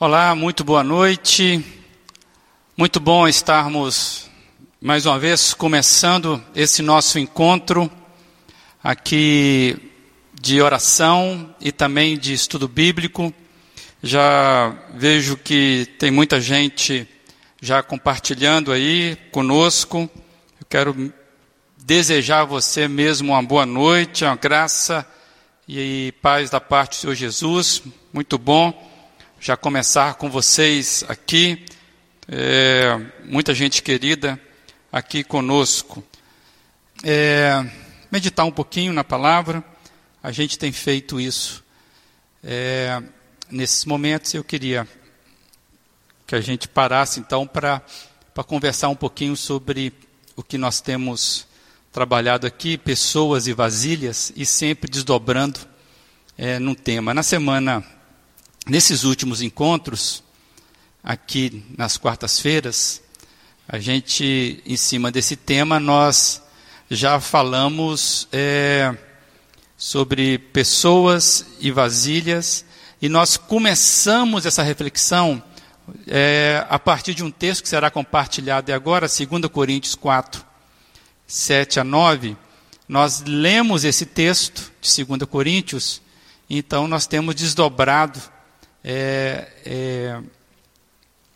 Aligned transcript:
Olá, 0.00 0.34
muito 0.34 0.64
boa 0.64 0.82
noite. 0.82 1.64
Muito 2.76 2.98
bom 2.98 3.28
estarmos 3.28 4.28
mais 4.80 5.06
uma 5.06 5.20
vez 5.20 5.54
começando 5.54 6.42
esse 6.52 6.82
nosso 6.82 7.16
encontro 7.16 7.88
aqui 8.82 9.76
de 10.34 10.60
oração 10.60 11.54
e 11.60 11.70
também 11.70 12.18
de 12.18 12.32
estudo 12.32 12.66
bíblico. 12.66 13.32
Já 14.02 14.76
vejo 14.94 15.36
que 15.36 15.86
tem 15.96 16.10
muita 16.10 16.40
gente 16.40 17.08
já 17.62 17.80
compartilhando 17.80 18.72
aí 18.72 19.16
conosco. 19.30 20.10
Eu 20.60 20.66
quero 20.68 21.14
desejar 21.78 22.40
a 22.40 22.44
você 22.44 22.88
mesmo 22.88 23.30
uma 23.30 23.44
boa 23.44 23.64
noite, 23.64 24.24
uma 24.24 24.34
graça 24.34 25.06
e 25.68 26.12
paz 26.20 26.50
da 26.50 26.60
parte 26.60 26.96
do 26.96 27.00
Senhor 27.02 27.14
Jesus. 27.14 27.80
Muito 28.12 28.36
bom 28.36 28.92
já 29.44 29.58
começar 29.58 30.14
com 30.14 30.30
vocês 30.30 31.04
aqui, 31.06 31.66
é, 32.26 32.98
muita 33.26 33.52
gente 33.52 33.82
querida 33.82 34.40
aqui 34.90 35.22
conosco. 35.22 36.02
É, 37.02 37.62
meditar 38.10 38.46
um 38.46 38.50
pouquinho 38.50 38.90
na 38.90 39.04
palavra, 39.04 39.62
a 40.22 40.32
gente 40.32 40.58
tem 40.58 40.72
feito 40.72 41.20
isso. 41.20 41.62
É, 42.42 43.02
nesses 43.50 43.84
momentos 43.84 44.32
eu 44.32 44.42
queria 44.42 44.88
que 46.26 46.34
a 46.34 46.40
gente 46.40 46.66
parasse 46.66 47.20
então 47.20 47.46
para 47.46 47.82
conversar 48.46 48.88
um 48.88 48.96
pouquinho 48.96 49.36
sobre 49.36 49.92
o 50.34 50.42
que 50.42 50.56
nós 50.56 50.80
temos 50.80 51.46
trabalhado 51.92 52.46
aqui, 52.46 52.78
pessoas 52.78 53.46
e 53.46 53.52
vasilhas, 53.52 54.32
e 54.34 54.46
sempre 54.46 54.90
desdobrando 54.90 55.60
é, 56.38 56.58
num 56.58 56.74
tema. 56.74 57.12
Na 57.12 57.22
semana 57.22 57.84
Nesses 58.66 59.04
últimos 59.04 59.42
encontros, 59.42 60.24
aqui 61.02 61.62
nas 61.76 61.98
quartas-feiras, 61.98 63.02
a 63.68 63.78
gente, 63.78 64.62
em 64.64 64.74
cima 64.74 65.12
desse 65.12 65.36
tema, 65.36 65.78
nós 65.78 66.40
já 66.90 67.20
falamos 67.20 68.26
é, 68.32 68.96
sobre 69.76 70.38
pessoas 70.38 71.44
e 71.60 71.70
vasilhas, 71.70 72.64
e 73.02 73.08
nós 73.08 73.36
começamos 73.36 74.46
essa 74.46 74.62
reflexão 74.62 75.42
é, 76.06 76.64
a 76.70 76.78
partir 76.78 77.12
de 77.12 77.22
um 77.22 77.30
texto 77.30 77.64
que 77.64 77.68
será 77.68 77.90
compartilhado 77.90 78.72
agora, 78.72 79.06
2 79.06 79.46
Coríntios 79.52 79.94
4, 79.94 80.42
7 81.26 81.80
a 81.80 81.84
9. 81.84 82.34
Nós 82.88 83.22
lemos 83.26 83.84
esse 83.84 84.06
texto 84.06 84.72
de 84.80 85.04
2 85.04 85.24
Coríntios, 85.24 86.00
então 86.48 86.88
nós 86.88 87.06
temos 87.06 87.34
desdobrado 87.34 88.32
é, 88.84 89.48
é, 89.64 90.20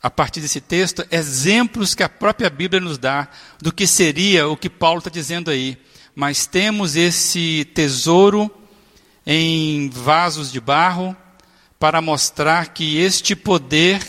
a 0.02 0.10
partir 0.10 0.40
desse 0.40 0.60
texto, 0.60 1.04
exemplos 1.10 1.94
que 1.94 2.02
a 2.02 2.08
própria 2.08 2.50
Bíblia 2.50 2.80
nos 2.80 2.98
dá 2.98 3.28
do 3.60 3.72
que 3.72 3.86
seria 3.86 4.46
o 4.46 4.56
que 4.56 4.68
Paulo 4.68 4.98
está 4.98 5.10
dizendo 5.10 5.50
aí. 5.50 5.78
Mas 6.14 6.46
temos 6.46 6.94
esse 6.94 7.64
tesouro 7.74 8.50
em 9.26 9.88
vasos 9.88 10.52
de 10.52 10.60
barro 10.60 11.16
para 11.78 12.02
mostrar 12.02 12.68
que 12.68 12.98
este 12.98 13.34
poder 13.34 14.06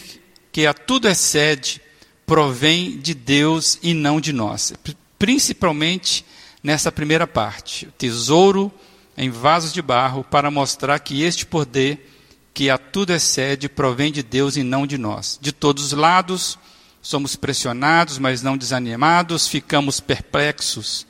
que 0.52 0.66
a 0.66 0.74
tudo 0.74 1.08
excede 1.08 1.82
provém 2.26 3.00
de 3.00 3.14
Deus 3.14 3.80
e 3.82 3.94
não 3.94 4.20
de 4.20 4.34
nós. 4.34 4.74
Principalmente 5.18 6.26
nessa 6.64 6.92
primeira 6.92 7.26
parte, 7.26 7.88
tesouro 7.98 8.72
em 9.18 9.30
vasos 9.30 9.74
de 9.74 9.82
barro 9.82 10.24
para 10.24 10.52
mostrar 10.52 11.00
que 11.00 11.22
este 11.22 11.46
poder 11.46 12.19
que 12.54 12.70
a 12.70 12.78
tudo 12.78 13.14
excede 13.14 13.70
provém 13.70 14.12
de 14.12 14.24
Deus 14.24 14.58
e 14.58 14.64
não 14.64 14.86
de 14.86 14.98
nós. 14.98 15.38
De 15.42 15.52
todos 15.52 15.86
os 15.86 15.92
lados, 15.94 16.58
somos 17.02 17.36
pressionados, 17.36 18.18
mas 18.18 18.42
não 18.42 18.58
desanimados, 18.58 19.48
ficamos 19.48 20.00
perplexos, 20.00 21.06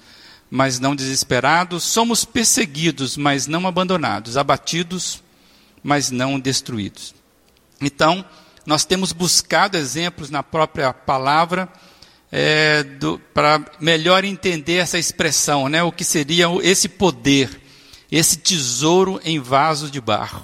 mas 0.49 0.79
não 0.79 0.95
desesperados, 0.95 1.83
somos 1.83 2.25
perseguidos, 2.25 3.17
mas 3.17 3.47
não 3.47 3.67
abandonados, 3.67 4.37
abatidos, 4.37 5.21
mas 5.83 6.11
não 6.11 6.39
destruídos. 6.39 7.13
Então, 7.81 8.25
nós 8.65 8.85
temos 8.85 9.11
buscado 9.11 9.77
exemplos 9.77 10.29
na 10.29 10.43
própria 10.43 10.93
palavra 10.93 11.69
é, 12.31 12.85
para 13.33 13.63
melhor 13.79 14.23
entender 14.23 14.75
essa 14.75 14.99
expressão, 14.99 15.67
né, 15.67 15.81
o 15.81 15.91
que 15.91 16.03
seria 16.03 16.47
esse 16.61 16.87
poder, 16.87 17.49
esse 18.11 18.37
tesouro 18.37 19.19
em 19.23 19.39
vaso 19.39 19.89
de 19.89 19.99
barro. 19.99 20.43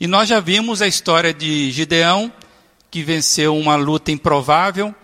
E 0.00 0.06
nós 0.06 0.28
já 0.28 0.40
vimos 0.40 0.82
a 0.82 0.88
história 0.88 1.32
de 1.32 1.70
Gideão, 1.70 2.32
que 2.90 3.02
venceu 3.02 3.56
uma 3.56 3.76
luta 3.76 4.10
improvável, 4.10 4.94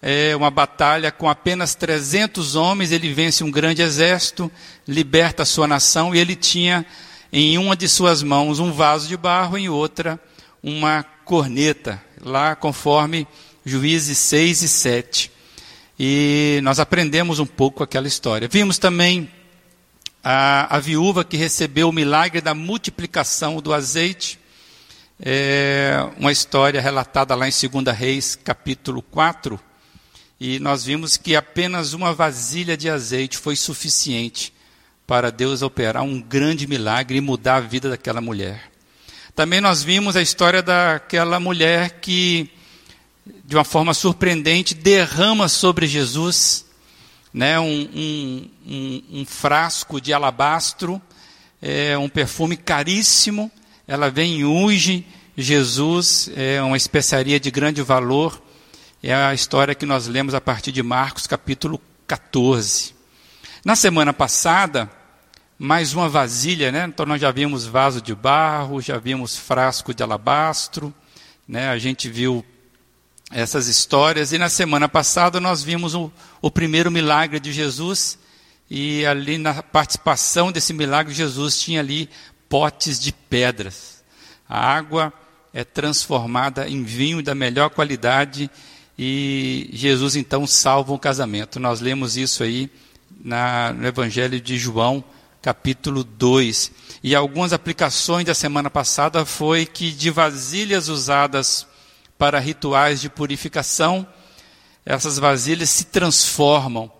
é, 0.00 0.34
uma 0.34 0.50
batalha 0.50 1.12
com 1.12 1.28
apenas 1.28 1.74
300 1.74 2.56
homens, 2.56 2.90
ele 2.90 3.12
vence 3.12 3.44
um 3.44 3.50
grande 3.50 3.82
exército, 3.82 4.50
liberta 4.86 5.42
a 5.42 5.46
sua 5.46 5.66
nação, 5.66 6.14
e 6.14 6.18
ele 6.18 6.34
tinha 6.34 6.86
em 7.32 7.58
uma 7.58 7.76
de 7.76 7.88
suas 7.88 8.22
mãos 8.22 8.58
um 8.58 8.72
vaso 8.72 9.06
de 9.06 9.16
barro, 9.16 9.58
em 9.58 9.68
outra 9.68 10.18
uma 10.62 11.04
corneta, 11.24 12.02
lá 12.22 12.56
conforme 12.56 13.26
Juízes 13.64 14.18
6 14.18 14.62
e 14.62 14.68
7. 14.68 15.32
E 15.98 16.60
nós 16.62 16.80
aprendemos 16.80 17.38
um 17.38 17.46
pouco 17.46 17.82
aquela 17.82 18.06
história. 18.06 18.48
Vimos 18.48 18.78
também 18.78 19.30
a, 20.22 20.76
a 20.76 20.78
viúva 20.78 21.24
que 21.24 21.36
recebeu 21.36 21.88
o 21.88 21.92
milagre 21.92 22.40
da 22.40 22.54
multiplicação 22.54 23.60
do 23.60 23.72
azeite. 23.72 24.38
É 25.20 26.08
uma 26.16 26.30
história 26.30 26.80
relatada 26.80 27.34
lá 27.34 27.48
em 27.48 27.52
2 27.52 27.96
Reis, 27.96 28.36
capítulo 28.36 29.02
4. 29.02 29.58
E 30.40 30.58
nós 30.60 30.84
vimos 30.84 31.16
que 31.16 31.34
apenas 31.34 31.92
uma 31.92 32.12
vasilha 32.12 32.76
de 32.76 32.88
azeite 32.88 33.36
foi 33.36 33.56
suficiente 33.56 34.52
para 35.06 35.32
Deus 35.32 35.62
operar 35.62 36.02
um 36.02 36.20
grande 36.20 36.66
milagre 36.66 37.18
e 37.18 37.20
mudar 37.20 37.56
a 37.56 37.60
vida 37.60 37.88
daquela 37.88 38.20
mulher. 38.20 38.70
Também 39.34 39.60
nós 39.60 39.82
vimos 39.82 40.16
a 40.16 40.22
história 40.22 40.62
daquela 40.62 41.40
mulher 41.40 42.00
que, 42.00 42.50
de 43.44 43.56
uma 43.56 43.64
forma 43.64 43.94
surpreendente, 43.94 44.74
derrama 44.74 45.48
sobre 45.48 45.86
Jesus 45.86 46.67
né, 47.32 47.58
um, 47.58 47.88
um, 47.94 48.50
um, 48.66 49.02
um 49.20 49.24
frasco 49.24 50.00
de 50.00 50.12
alabastro, 50.12 51.00
é, 51.60 51.96
um 51.98 52.08
perfume 52.08 52.56
caríssimo. 52.56 53.50
Ela 53.86 54.10
vem 54.10 54.40
e 54.40 54.44
unge 54.44 55.06
Jesus, 55.36 56.30
é 56.36 56.60
uma 56.62 56.76
especiaria 56.76 57.38
de 57.38 57.50
grande 57.50 57.82
valor. 57.82 58.42
É 59.02 59.14
a 59.14 59.32
história 59.32 59.74
que 59.74 59.86
nós 59.86 60.08
lemos 60.08 60.34
a 60.34 60.40
partir 60.40 60.72
de 60.72 60.82
Marcos, 60.82 61.26
capítulo 61.26 61.80
14. 62.06 62.94
Na 63.64 63.76
semana 63.76 64.12
passada, 64.12 64.90
mais 65.58 65.92
uma 65.92 66.08
vasilha, 66.08 66.72
né? 66.72 66.86
Então 66.88 67.06
nós 67.06 67.20
já 67.20 67.30
vimos 67.30 67.66
vaso 67.66 68.00
de 68.00 68.14
barro, 68.14 68.80
já 68.80 68.98
vimos 68.98 69.36
frasco 69.36 69.94
de 69.94 70.02
alabastro, 70.02 70.92
né? 71.46 71.68
A 71.68 71.78
gente 71.78 72.08
viu 72.08 72.44
essas 73.30 73.68
histórias. 73.68 74.32
E 74.32 74.38
na 74.38 74.48
semana 74.48 74.88
passada 74.88 75.40
nós 75.40 75.62
vimos 75.62 75.94
o, 75.94 76.10
o 76.40 76.50
primeiro 76.50 76.90
milagre 76.90 77.38
de 77.40 77.52
Jesus. 77.52 78.18
E 78.70 79.04
ali 79.06 79.38
na 79.38 79.62
participação 79.62 80.52
desse 80.52 80.72
milagre, 80.72 81.14
Jesus 81.14 81.60
tinha 81.60 81.80
ali 81.80 82.08
potes 82.48 82.98
de 82.98 83.12
pedras. 83.12 84.02
A 84.48 84.58
água 84.58 85.12
é 85.52 85.64
transformada 85.64 86.68
em 86.68 86.82
vinho 86.82 87.22
da 87.22 87.34
melhor 87.34 87.70
qualidade 87.70 88.50
e 88.98 89.70
Jesus 89.72 90.16
então 90.16 90.46
salva 90.46 90.92
o 90.92 90.98
casamento. 90.98 91.60
Nós 91.60 91.80
lemos 91.80 92.16
isso 92.16 92.42
aí 92.42 92.68
na, 93.22 93.72
no 93.72 93.86
Evangelho 93.86 94.40
de 94.40 94.58
João, 94.58 95.04
capítulo 95.40 96.02
2. 96.02 96.72
E 97.02 97.14
algumas 97.14 97.52
aplicações 97.52 98.26
da 98.26 98.34
semana 98.34 98.68
passada 98.68 99.24
foi 99.24 99.64
que 99.64 99.92
de 99.92 100.10
vasilhas 100.10 100.88
usadas 100.88 101.66
para 102.18 102.40
rituais 102.40 103.00
de 103.00 103.08
purificação, 103.08 104.06
essas 104.84 105.18
vasilhas 105.18 105.70
se 105.70 105.84
transformam 105.84 106.90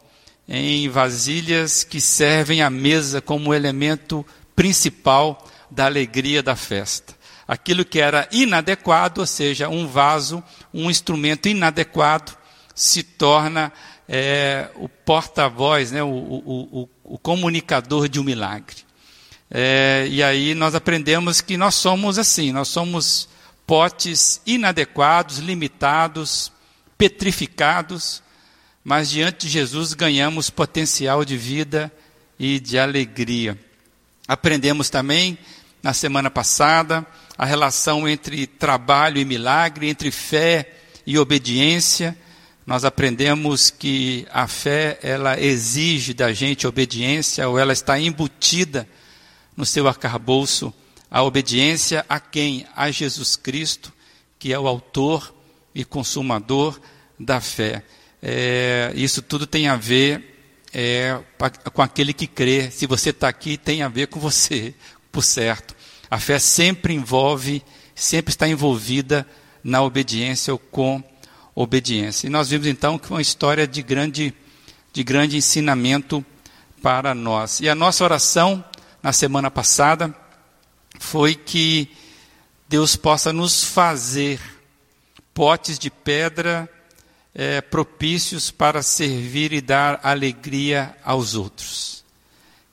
em 0.48 0.88
vasilhas 0.88 1.84
que 1.84 2.00
servem 2.00 2.62
à 2.62 2.70
mesa 2.70 3.20
como 3.20 3.52
elemento 3.52 4.24
principal 4.54 5.46
da 5.70 5.86
alegria 5.86 6.42
da 6.42 6.56
festa. 6.56 7.14
Aquilo 7.46 7.84
que 7.84 7.98
era 8.00 8.28
inadequado, 8.30 9.20
ou 9.20 9.26
seja, 9.26 9.68
um 9.68 9.86
vaso, 9.86 10.42
um 10.72 10.90
instrumento 10.90 11.48
inadequado, 11.48 12.36
se 12.74 13.02
torna 13.02 13.72
é, 14.08 14.68
o 14.76 14.88
porta-voz, 14.88 15.90
né, 15.90 16.02
o, 16.02 16.08
o, 16.08 16.82
o, 16.82 16.88
o, 17.04 17.18
comunicador 17.18 18.08
de 18.08 18.20
um 18.20 18.24
milagre. 18.24 18.76
É, 19.50 20.06
e 20.10 20.22
aí 20.22 20.54
nós 20.54 20.74
aprendemos 20.74 21.40
que 21.40 21.56
nós 21.56 21.74
somos 21.74 22.18
assim, 22.18 22.52
nós 22.52 22.68
somos 22.68 23.28
potes 23.68 24.40
inadequados, 24.46 25.40
limitados, 25.40 26.50
petrificados, 26.96 28.22
mas 28.82 29.10
diante 29.10 29.46
de 29.46 29.52
Jesus 29.52 29.92
ganhamos 29.92 30.48
potencial 30.48 31.22
de 31.22 31.36
vida 31.36 31.92
e 32.38 32.58
de 32.58 32.78
alegria. 32.78 33.58
Aprendemos 34.26 34.88
também 34.88 35.36
na 35.82 35.92
semana 35.92 36.30
passada 36.30 37.06
a 37.36 37.44
relação 37.44 38.08
entre 38.08 38.46
trabalho 38.46 39.18
e 39.18 39.24
milagre, 39.26 39.86
entre 39.90 40.10
fé 40.10 40.72
e 41.06 41.18
obediência. 41.18 42.16
Nós 42.66 42.86
aprendemos 42.86 43.68
que 43.70 44.26
a 44.32 44.48
fé, 44.48 44.98
ela 45.02 45.38
exige 45.38 46.14
da 46.14 46.32
gente 46.32 46.66
obediência, 46.66 47.46
ou 47.46 47.58
ela 47.58 47.74
está 47.74 48.00
embutida 48.00 48.88
no 49.54 49.66
seu 49.66 49.86
arcabouço, 49.86 50.72
a 51.10 51.22
obediência 51.22 52.04
a 52.08 52.20
quem? 52.20 52.66
A 52.76 52.90
Jesus 52.90 53.36
Cristo, 53.36 53.92
que 54.38 54.52
é 54.52 54.58
o 54.58 54.68
autor 54.68 55.34
e 55.74 55.84
consumador 55.84 56.78
da 57.18 57.40
fé. 57.40 57.82
É, 58.22 58.92
isso 58.94 59.22
tudo 59.22 59.46
tem 59.46 59.68
a 59.68 59.76
ver 59.76 60.38
é, 60.72 61.18
com 61.72 61.82
aquele 61.82 62.12
que 62.12 62.26
crê. 62.26 62.70
Se 62.70 62.86
você 62.86 63.10
está 63.10 63.28
aqui, 63.28 63.56
tem 63.56 63.82
a 63.82 63.88
ver 63.88 64.08
com 64.08 64.20
você, 64.20 64.74
por 65.10 65.22
certo. 65.22 65.74
A 66.10 66.18
fé 66.18 66.38
sempre 66.38 66.94
envolve, 66.94 67.62
sempre 67.94 68.30
está 68.30 68.48
envolvida 68.48 69.26
na 69.62 69.82
obediência 69.82 70.52
ou 70.52 70.58
com 70.58 71.02
obediência. 71.54 72.26
E 72.26 72.30
nós 72.30 72.48
vimos 72.50 72.66
então 72.66 72.98
que 72.98 73.10
uma 73.10 73.20
história 73.20 73.66
de 73.66 73.82
grande, 73.82 74.32
de 74.92 75.02
grande 75.02 75.36
ensinamento 75.36 76.24
para 76.82 77.14
nós. 77.14 77.60
E 77.60 77.68
a 77.68 77.74
nossa 77.74 78.04
oração 78.04 78.64
na 79.02 79.12
semana 79.12 79.50
passada 79.50 80.14
foi 80.98 81.34
que 81.34 81.88
Deus 82.68 82.96
possa 82.96 83.32
nos 83.32 83.64
fazer 83.64 84.40
potes 85.32 85.78
de 85.78 85.90
pedra 85.90 86.68
é, 87.34 87.60
propícios 87.60 88.50
para 88.50 88.82
servir 88.82 89.52
e 89.52 89.60
dar 89.60 90.00
alegria 90.02 90.96
aos 91.04 91.34
outros. 91.34 92.04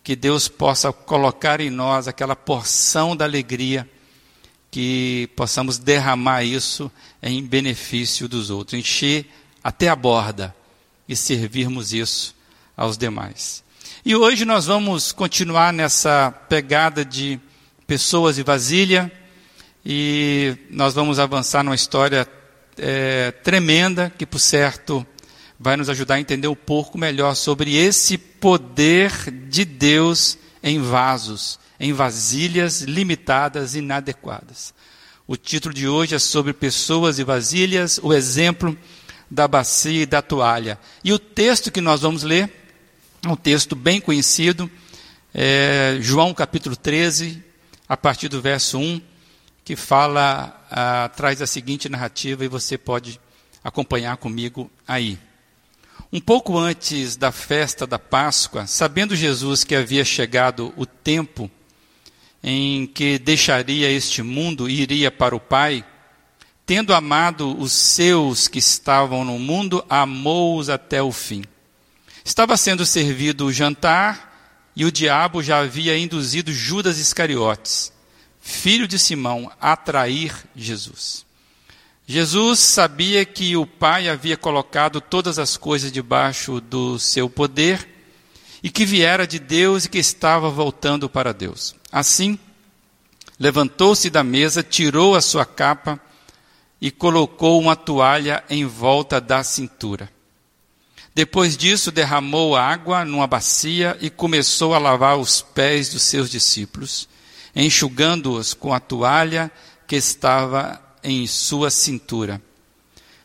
Que 0.04 0.16
Deus 0.16 0.48
possa 0.48 0.92
colocar 0.92 1.62
em 1.62 1.70
nós 1.70 2.08
aquela 2.08 2.36
porção 2.36 3.16
da 3.16 3.26
alegria, 3.26 3.90
que 4.70 5.30
possamos 5.36 5.78
derramar 5.78 6.44
isso 6.44 6.92
em 7.22 7.42
benefício 7.44 8.28
dos 8.28 8.50
outros, 8.50 8.78
encher 8.78 9.26
até 9.64 9.88
a 9.88 9.96
borda 9.96 10.56
e 11.08 11.16
servirmos 11.16 11.94
isso 11.94 12.36
aos 12.76 12.98
demais. 12.98 13.64
E 14.04 14.16
hoje 14.16 14.46
nós 14.46 14.66
vamos 14.66 15.12
continuar 15.12 15.72
nessa 15.72 16.32
pegada 16.50 17.06
de 17.06 17.40
pessoas 17.88 18.38
e 18.38 18.44
vasilha, 18.44 19.12
e 19.86 20.58
nós 20.70 20.94
vamos 20.94 21.20
avançar 21.20 21.64
numa 21.64 21.76
história 21.76 22.28
é, 22.78 23.32
tremenda 23.32 24.12
que, 24.18 24.26
por 24.26 24.40
certo, 24.40 25.06
vai 25.60 25.78
nos 25.78 25.90
ajudar 25.90 26.16
a 26.16 26.20
entender 26.20 26.48
um 26.48 26.56
pouco 26.56 26.98
melhor 26.98 27.36
sobre 27.36 27.76
esse 27.76 28.18
poder 28.18 29.12
de 29.48 29.64
Deus 29.64 30.38
em 30.64 30.82
vasos, 30.82 31.60
em 31.80 31.94
vasilhas 31.94 32.82
limitadas 32.82 33.76
e 33.76 33.80
inadequadas. 33.80 34.74
O 35.28 35.36
título 35.36 35.74
de 35.74 35.88
hoje 35.88 36.16
é 36.16 36.20
sobre 36.20 36.54
pessoas 36.54 37.20
e 37.20 37.24
vasilhas, 37.24 38.00
o 38.02 38.14
exemplo 38.14 38.78
da 39.30 39.48
bacia 39.48 40.04
e 40.04 40.06
da 40.06 40.22
toalha. 40.22 40.80
E 41.04 41.14
o 41.14 41.20
texto 41.20 41.72
que 41.72 41.82
nós 41.82 42.02
vamos 42.02 42.24
ler, 42.24 42.52
é 43.24 43.28
um 43.28 43.36
texto 43.36 43.76
bem 43.76 44.02
conhecido, 44.02 44.70
é 45.34 45.98
João 46.00 46.34
capítulo 46.34 46.76
13, 46.76 47.45
a 47.88 47.96
partir 47.96 48.28
do 48.28 48.42
verso 48.42 48.78
1 48.78 49.02
que 49.64 49.76
fala, 49.76 50.64
ah, 50.70 51.10
traz 51.16 51.42
a 51.42 51.48
seguinte 51.48 51.90
narrativa 51.90 52.46
e 52.46 52.48
você 52.48 52.78
pode 52.78 53.20
acompanhar 53.64 54.18
comigo 54.18 54.70
aí. 54.88 55.18
Um 56.14 56.22
pouco 56.22 56.58
antes 56.58 57.16
da 57.16 57.32
festa 57.32 57.88
da 57.88 57.98
Páscoa, 57.98 58.68
sabendo 58.68 59.16
Jesus 59.16 59.64
que 59.64 59.74
havia 59.74 60.06
chegado 60.06 60.72
o 60.78 60.86
tempo 60.86 61.50
em 62.44 62.86
que 62.86 63.18
deixaria 63.18 63.90
este 63.90 64.22
mundo 64.22 64.70
e 64.70 64.82
iria 64.82 65.10
para 65.10 65.36
o 65.36 65.40
Pai, 65.40 65.84
tendo 66.64 66.94
amado 66.94 67.60
os 67.60 67.72
seus 67.72 68.48
que 68.48 68.60
estavam 68.60 69.26
no 69.26 69.40
mundo, 69.40 69.84
amou-os 69.90 70.70
até 70.70 71.02
o 71.02 71.12
fim. 71.12 71.44
Estava 72.24 72.56
sendo 72.56 72.86
servido 72.86 73.48
o 73.48 73.54
jantar 73.54 74.35
e 74.76 74.86
o 74.86 74.92
diabo 74.92 75.42
já 75.42 75.60
havia 75.60 75.98
induzido 75.98 76.52
Judas 76.52 76.98
Iscariotes 76.98 77.96
filho 78.46 78.88
de 78.88 79.00
Simão, 79.00 79.52
atrair 79.60 80.32
Jesus. 80.56 81.26
Jesus 82.06 82.60
sabia 82.60 83.26
que 83.26 83.58
o 83.58 83.66
Pai 83.66 84.08
havia 84.08 84.38
colocado 84.38 85.02
todas 85.02 85.40
as 85.40 85.58
coisas 85.58 85.92
debaixo 85.92 86.62
do 86.62 87.00
seu 87.00 87.28
poder 87.28 87.90
e 88.62 88.70
que 88.70 88.86
viera 88.86 89.26
de 89.26 89.40
Deus 89.40 89.86
e 89.86 89.90
que 89.90 89.98
estava 89.98 90.48
voltando 90.52 91.10
para 91.10 91.34
Deus. 91.34 91.76
Assim, 91.92 92.38
levantou-se 93.40 94.12
da 94.12 94.24
mesa, 94.24 94.62
tirou 94.62 95.16
a 95.16 95.22
sua 95.22 95.44
capa 95.44 96.00
e 96.80 96.92
colocou 96.92 97.60
uma 97.60 97.76
toalha 97.76 98.44
em 98.48 98.64
volta 98.64 99.20
da 99.20 99.44
cintura. 99.44 100.08
Depois 101.16 101.56
disso, 101.56 101.92
derramou 101.92 102.56
água 102.56 103.06
numa 103.06 103.26
bacia 103.26 103.98
e 104.02 104.10
começou 104.10 104.76
a 104.76 104.78
lavar 104.78 105.18
os 105.18 105.42
pés 105.42 105.90
dos 105.90 106.04
seus 106.04 106.30
discípulos 106.30 107.08
enxugando-os 107.56 108.54
com 108.54 108.74
a 108.74 108.80
toalha 108.80 109.50
que 109.88 109.96
estava 109.96 110.82
em 111.04 111.26
sua 111.26 111.70
cintura. 111.70 112.42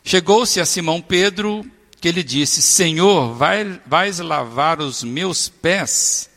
Chegou-se 0.03 0.59
a 0.59 0.65
Simão 0.65 1.01
Pedro, 1.01 1.65
que 1.99 2.11
lhe 2.11 2.23
disse: 2.23 2.61
Senhor, 2.61 3.33
vai, 3.35 3.79
vais 3.85 4.19
lavar 4.19 4.79
os 4.79 5.03
meus 5.03 5.49
pés? 5.49 6.29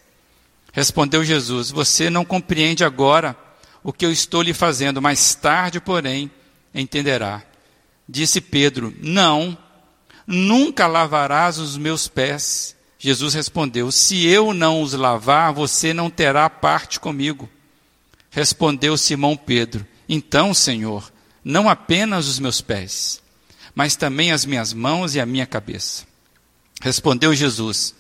Respondeu 0.73 1.25
Jesus: 1.25 1.71
Você 1.71 2.11
não 2.11 2.25
compreende 2.25 2.85
agora 2.85 3.37
o 3.83 3.93
que 3.93 4.05
eu 4.05 4.11
estou 4.11 4.43
lhe 4.43 4.53
fazendo, 4.53 5.01
mais 5.01 5.35
tarde, 5.35 5.81
porém, 5.81 6.31
entenderá. 6.75 7.43
Disse 8.09 8.41
Pedro: 8.41 8.93
Não, 9.01 9.57
nunca 10.27 10.87
lavarás 10.87 11.59
os 11.59 11.77
meus 11.77 12.09
pés. 12.09 12.75
Jesus 12.99 13.35
respondeu: 13.35 13.91
Se 13.91 14.27
eu 14.27 14.55
não 14.55 14.83
os 14.83 14.93
lavar, 14.95 15.53
você 15.53 15.93
não 15.93 16.09
terá 16.11 16.49
parte 16.49 16.99
comigo. 16.99 17.49
Respondeu 18.31 18.97
Simão 18.97 19.37
Pedro: 19.37 19.87
Então, 20.09 20.55
Senhor, 20.55 21.13
não 21.45 21.69
apenas 21.69 22.27
os 22.27 22.39
meus 22.39 22.61
pés, 22.61 23.23
mas 23.75 23.97
também 23.97 24.33
as 24.33 24.45
minhas 24.45 24.73
mãos 24.73 25.15
e 25.15 25.21
a 25.21 25.27
minha 25.27 25.47
cabeça. 25.47 26.05
Respondeu 26.81 27.35
Jesus: 27.35 27.95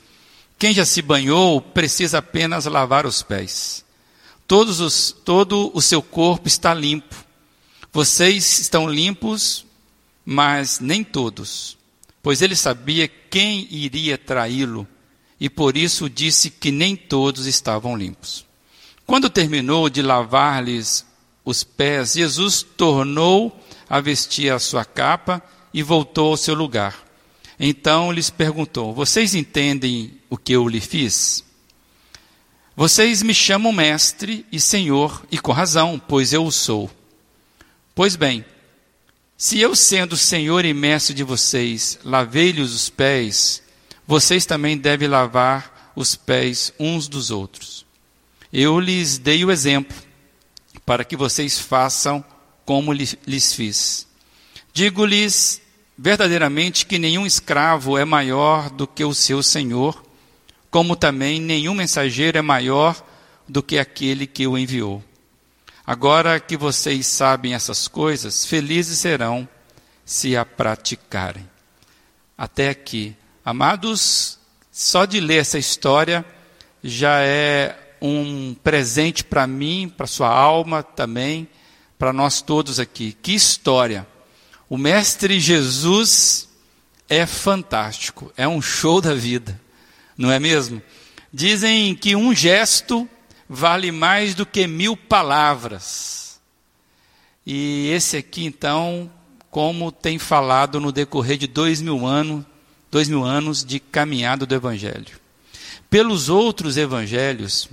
Quem 0.58 0.72
já 0.72 0.84
se 0.84 1.02
banhou 1.02 1.60
precisa 1.60 2.18
apenas 2.18 2.64
lavar 2.64 3.06
os 3.06 3.22
pés. 3.22 3.84
Todos 4.46 4.80
os, 4.80 5.10
todo 5.24 5.70
o 5.74 5.80
seu 5.80 6.02
corpo 6.02 6.48
está 6.48 6.74
limpo. 6.74 7.14
Vocês 7.92 8.58
estão 8.58 8.88
limpos, 8.88 9.64
mas 10.24 10.80
nem 10.80 11.02
todos. 11.04 11.78
Pois 12.24 12.40
ele 12.40 12.56
sabia 12.56 13.06
quem 13.06 13.68
iria 13.70 14.16
traí-lo, 14.16 14.88
e 15.38 15.50
por 15.50 15.76
isso 15.76 16.08
disse 16.08 16.48
que 16.48 16.72
nem 16.72 16.96
todos 16.96 17.44
estavam 17.44 17.94
limpos. 17.94 18.46
Quando 19.04 19.28
terminou 19.28 19.90
de 19.90 20.00
lavar-lhes 20.00 21.04
os 21.44 21.62
pés, 21.62 22.14
Jesus 22.14 22.62
tornou 22.62 23.54
a 23.90 24.00
vestir 24.00 24.50
a 24.50 24.58
sua 24.58 24.86
capa 24.86 25.42
e 25.74 25.82
voltou 25.82 26.30
ao 26.30 26.36
seu 26.38 26.54
lugar. 26.54 26.96
Então 27.60 28.10
lhes 28.10 28.30
perguntou: 28.30 28.94
Vocês 28.94 29.34
entendem 29.34 30.18
o 30.30 30.38
que 30.38 30.54
eu 30.54 30.66
lhe 30.66 30.80
fiz? 30.80 31.44
Vocês 32.74 33.22
me 33.22 33.34
chamam 33.34 33.70
mestre 33.70 34.46
e 34.50 34.58
senhor, 34.58 35.22
e 35.30 35.38
com 35.38 35.52
razão, 35.52 36.00
pois 36.08 36.32
eu 36.32 36.46
o 36.46 36.50
sou. 36.50 36.90
Pois 37.94 38.16
bem, 38.16 38.46
se 39.36 39.60
eu, 39.60 39.74
sendo 39.74 40.16
senhor 40.16 40.64
e 40.64 40.72
mestre 40.72 41.14
de 41.14 41.24
vocês, 41.24 41.98
lavei-lhes 42.04 42.72
os 42.72 42.88
pés, 42.88 43.62
vocês 44.06 44.46
também 44.46 44.78
devem 44.78 45.08
lavar 45.08 45.92
os 45.96 46.14
pés 46.14 46.72
uns 46.78 47.08
dos 47.08 47.30
outros. 47.30 47.84
Eu 48.52 48.78
lhes 48.78 49.18
dei 49.18 49.44
o 49.44 49.50
exemplo, 49.50 49.96
para 50.86 51.04
que 51.04 51.16
vocês 51.16 51.58
façam 51.58 52.24
como 52.64 52.92
lhes 52.92 53.52
fiz. 53.52 54.06
Digo-lhes 54.72 55.60
verdadeiramente 55.96 56.86
que 56.86 56.98
nenhum 56.98 57.26
escravo 57.26 57.98
é 57.98 58.04
maior 58.04 58.70
do 58.70 58.86
que 58.86 59.04
o 59.04 59.14
seu 59.14 59.42
senhor, 59.42 60.04
como 60.70 60.96
também 60.96 61.40
nenhum 61.40 61.74
mensageiro 61.74 62.38
é 62.38 62.42
maior 62.42 63.04
do 63.48 63.62
que 63.62 63.78
aquele 63.78 64.26
que 64.26 64.46
o 64.46 64.56
enviou. 64.58 65.02
Agora 65.86 66.40
que 66.40 66.56
vocês 66.56 67.06
sabem 67.06 67.54
essas 67.54 67.86
coisas, 67.86 68.46
felizes 68.46 68.98
serão 68.98 69.46
se 70.04 70.34
a 70.36 70.44
praticarem. 70.44 71.48
Até 72.36 72.70
aqui. 72.70 73.14
Amados, 73.44 74.38
só 74.72 75.04
de 75.04 75.20
ler 75.20 75.42
essa 75.42 75.58
história 75.58 76.24
já 76.82 77.20
é 77.20 77.78
um 78.00 78.54
presente 78.62 79.24
para 79.24 79.46
mim, 79.46 79.92
para 79.94 80.06
sua 80.06 80.28
alma 80.28 80.82
também, 80.82 81.48
para 81.98 82.12
nós 82.12 82.40
todos 82.40 82.80
aqui. 82.80 83.16
Que 83.22 83.34
história! 83.34 84.06
O 84.68 84.78
Mestre 84.78 85.38
Jesus 85.38 86.48
é 87.08 87.26
fantástico, 87.26 88.32
é 88.36 88.48
um 88.48 88.60
show 88.60 89.00
da 89.00 89.14
vida, 89.14 89.60
não 90.16 90.32
é 90.32 90.38
mesmo? 90.40 90.82
Dizem 91.32 91.94
que 91.94 92.16
um 92.16 92.34
gesto 92.34 93.08
vale 93.48 93.90
mais 93.90 94.34
do 94.34 94.46
que 94.46 94.66
mil 94.66 94.96
palavras. 94.96 96.40
E 97.46 97.90
esse 97.90 98.16
aqui, 98.16 98.44
então, 98.44 99.10
como 99.50 99.92
tem 99.92 100.18
falado 100.18 100.80
no 100.80 100.90
decorrer 100.90 101.36
de 101.36 101.46
dois 101.46 101.80
mil 101.80 102.06
anos, 102.06 102.44
dois 102.90 103.08
mil 103.08 103.24
anos 103.24 103.64
de 103.64 103.78
caminhada 103.78 104.46
do 104.46 104.54
Evangelho. 104.54 105.20
Pelos 105.90 106.28
outros 106.28 106.76
evangelhos, 106.76 107.68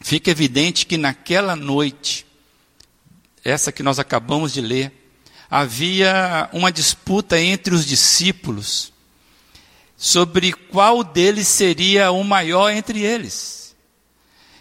fica 0.00 0.30
evidente 0.30 0.84
que 0.84 0.96
naquela 0.96 1.54
noite, 1.54 2.26
essa 3.44 3.70
que 3.70 3.84
nós 3.84 4.00
acabamos 4.00 4.52
de 4.52 4.60
ler, 4.60 4.92
havia 5.48 6.48
uma 6.52 6.72
disputa 6.72 7.40
entre 7.40 7.74
os 7.74 7.86
discípulos 7.86 8.92
sobre 9.96 10.52
qual 10.52 11.04
deles 11.04 11.46
seria 11.46 12.10
o 12.10 12.24
maior 12.24 12.70
entre 12.70 13.02
eles. 13.02 13.59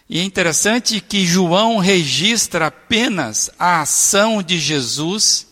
E 0.09 0.19
é 0.19 0.23
interessante 0.23 0.99
que 0.99 1.23
João 1.23 1.77
registra 1.77 2.65
apenas 2.65 3.51
a 3.59 3.81
ação 3.81 4.41
de 4.41 4.57
Jesus, 4.57 5.45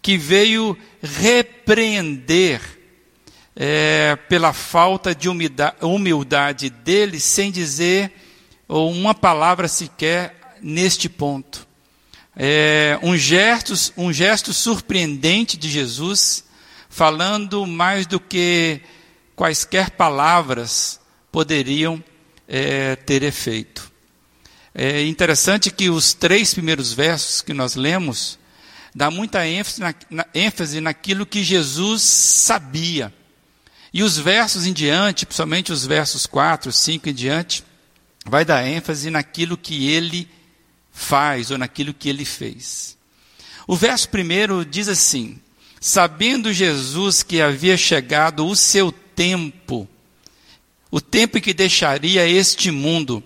que 0.00 0.16
veio 0.16 0.78
repreender 1.02 2.60
é, 3.56 4.14
pela 4.28 4.52
falta 4.52 5.12
de 5.12 5.28
humildade, 5.28 6.70
dele, 6.70 7.18
sem 7.18 7.50
dizer 7.50 8.12
uma 8.68 9.12
palavra 9.16 9.66
sequer 9.66 10.56
neste 10.62 11.08
ponto. 11.08 11.66
É, 12.36 13.00
um, 13.02 13.16
gesto, 13.16 13.74
um 13.96 14.12
gesto 14.12 14.52
surpreendente 14.52 15.56
de 15.56 15.68
Jesus, 15.68 16.44
falando 16.88 17.66
mais 17.66 18.06
do 18.06 18.20
que 18.20 18.80
quaisquer 19.34 19.90
palavras 19.90 21.00
poderiam 21.32 22.00
é, 22.48 22.96
ter 22.96 23.22
efeito. 23.22 23.92
É 24.74 25.04
interessante 25.04 25.70
que 25.70 25.90
os 25.90 26.14
três 26.14 26.54
primeiros 26.54 26.92
versos 26.92 27.42
que 27.42 27.52
nós 27.52 27.74
lemos 27.74 28.38
dá 28.94 29.10
muita 29.10 29.46
ênfase, 29.46 29.80
na, 29.80 29.94
na, 30.10 30.26
ênfase 30.34 30.80
naquilo 30.80 31.26
que 31.26 31.42
Jesus 31.42 32.02
sabia. 32.02 33.12
E 33.92 34.02
os 34.02 34.18
versos 34.18 34.66
em 34.66 34.72
diante, 34.72 35.26
principalmente 35.26 35.72
os 35.72 35.84
versos 35.84 36.26
4, 36.26 36.72
5 36.72 37.08
em 37.08 37.14
diante, 37.14 37.64
vai 38.24 38.44
dar 38.44 38.66
ênfase 38.66 39.10
naquilo 39.10 39.56
que 39.56 39.88
ele 39.90 40.28
faz 40.92 41.50
ou 41.50 41.58
naquilo 41.58 41.94
que 41.94 42.08
ele 42.08 42.24
fez. 42.24 42.96
O 43.66 43.76
verso 43.76 44.08
primeiro 44.08 44.64
diz 44.64 44.88
assim: 44.88 45.40
Sabendo 45.80 46.52
Jesus 46.52 47.22
que 47.22 47.40
havia 47.40 47.76
chegado 47.76 48.46
o 48.46 48.56
seu 48.56 48.90
tempo, 48.90 49.88
o 50.90 51.00
tempo 51.00 51.38
em 51.38 51.40
que 51.40 51.52
deixaria 51.52 52.26
este 52.26 52.70
mundo. 52.70 53.22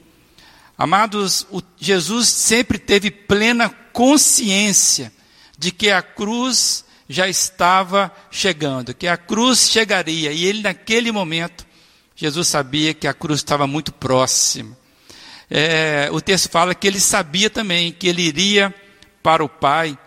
Amados, 0.76 1.46
o, 1.50 1.62
Jesus 1.78 2.28
sempre 2.28 2.78
teve 2.78 3.10
plena 3.10 3.68
consciência 3.92 5.12
de 5.58 5.70
que 5.70 5.90
a 5.90 6.02
cruz 6.02 6.84
já 7.08 7.28
estava 7.28 8.12
chegando, 8.30 8.94
que 8.94 9.06
a 9.06 9.16
cruz 9.16 9.70
chegaria, 9.70 10.32
e 10.32 10.44
ele 10.44 10.62
naquele 10.62 11.12
momento, 11.12 11.66
Jesus 12.16 12.48
sabia 12.48 12.94
que 12.94 13.06
a 13.06 13.14
cruz 13.14 13.40
estava 13.40 13.66
muito 13.66 13.92
próxima 13.92 14.76
é, 15.54 16.08
o 16.10 16.18
texto 16.18 16.48
fala 16.48 16.74
que 16.74 16.86
ele 16.86 16.98
sabia 16.98 17.50
também 17.50 17.92
que 17.92 18.08
ele 18.08 18.22
iria 18.22 18.74
para 19.22 19.44
o 19.44 19.48
Pai. 19.50 19.98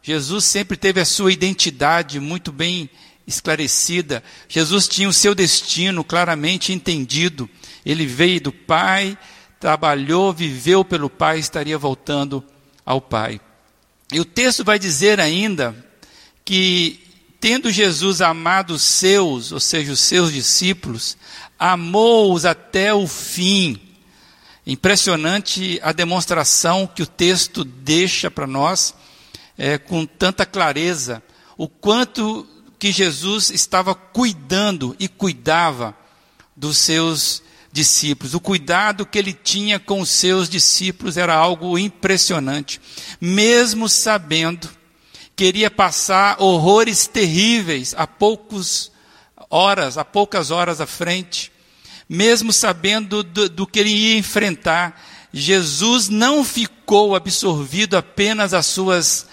Jesus 0.00 0.44
sempre 0.44 0.76
teve 0.76 1.00
a 1.00 1.04
sua 1.04 1.32
identidade 1.32 2.20
muito 2.20 2.52
bem 2.52 2.88
esclarecida. 3.26 4.22
Jesus 4.48 4.88
tinha 4.88 5.08
o 5.08 5.12
seu 5.12 5.34
destino 5.34 6.02
claramente 6.04 6.72
entendido. 6.72 7.48
Ele 7.84 8.06
veio 8.06 8.40
do 8.40 8.52
Pai, 8.52 9.16
trabalhou, 9.60 10.32
viveu 10.32 10.84
pelo 10.84 11.08
Pai, 11.08 11.38
estaria 11.38 11.78
voltando 11.78 12.44
ao 12.84 13.00
Pai. 13.00 13.40
E 14.12 14.20
o 14.20 14.24
texto 14.24 14.64
vai 14.64 14.78
dizer 14.78 15.20
ainda 15.20 15.74
que, 16.44 17.00
tendo 17.40 17.70
Jesus 17.70 18.20
amado 18.20 18.74
os 18.74 18.82
seus, 18.82 19.52
ou 19.52 19.60
seja, 19.60 19.92
os 19.92 20.00
seus 20.00 20.32
discípulos, 20.32 21.16
amou-os 21.58 22.44
até 22.44 22.92
o 22.92 23.06
fim. 23.06 23.80
Impressionante 24.66 25.80
a 25.82 25.92
demonstração 25.92 26.86
que 26.86 27.02
o 27.02 27.06
texto 27.06 27.64
deixa 27.64 28.30
para 28.30 28.46
nós 28.46 28.94
é, 29.56 29.78
com 29.78 30.04
tanta 30.04 30.44
clareza, 30.44 31.22
o 31.56 31.68
quanto 31.68 32.46
que 32.82 32.90
Jesus 32.90 33.48
estava 33.50 33.94
cuidando 33.94 34.96
e 34.98 35.06
cuidava 35.06 35.96
dos 36.56 36.78
seus 36.78 37.40
discípulos. 37.70 38.34
O 38.34 38.40
cuidado 38.40 39.06
que 39.06 39.16
ele 39.16 39.32
tinha 39.32 39.78
com 39.78 40.00
os 40.00 40.10
seus 40.10 40.48
discípulos 40.48 41.16
era 41.16 41.32
algo 41.32 41.78
impressionante. 41.78 42.80
Mesmo 43.20 43.88
sabendo 43.88 44.68
que 45.36 45.44
iria 45.44 45.70
passar 45.70 46.42
horrores 46.42 47.06
terríveis 47.06 47.94
a 47.96 48.04
poucos 48.04 48.90
horas, 49.48 49.96
a 49.96 50.04
poucas 50.04 50.50
horas 50.50 50.80
à 50.80 50.86
frente, 50.86 51.52
mesmo 52.08 52.52
sabendo 52.52 53.22
do, 53.22 53.48
do 53.48 53.64
que 53.64 53.78
ele 53.78 53.90
ia 53.90 54.18
enfrentar, 54.18 55.00
Jesus 55.32 56.08
não 56.08 56.44
ficou 56.44 57.14
absorvido 57.14 57.96
apenas 57.96 58.52
às 58.52 58.66
suas 58.66 59.28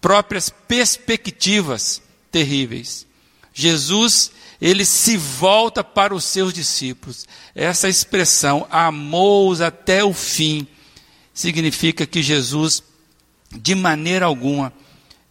próprias 0.00 0.50
perspectivas 0.50 2.02
terríveis. 2.30 3.06
Jesus, 3.52 4.30
ele 4.60 4.84
se 4.84 5.16
volta 5.16 5.82
para 5.82 6.14
os 6.14 6.24
seus 6.24 6.52
discípulos. 6.52 7.26
Essa 7.54 7.88
expressão, 7.88 8.66
amou-os 8.70 9.60
até 9.60 10.04
o 10.04 10.12
fim, 10.12 10.66
significa 11.32 12.06
que 12.06 12.22
Jesus, 12.22 12.82
de 13.50 13.74
maneira 13.74 14.26
alguma, 14.26 14.72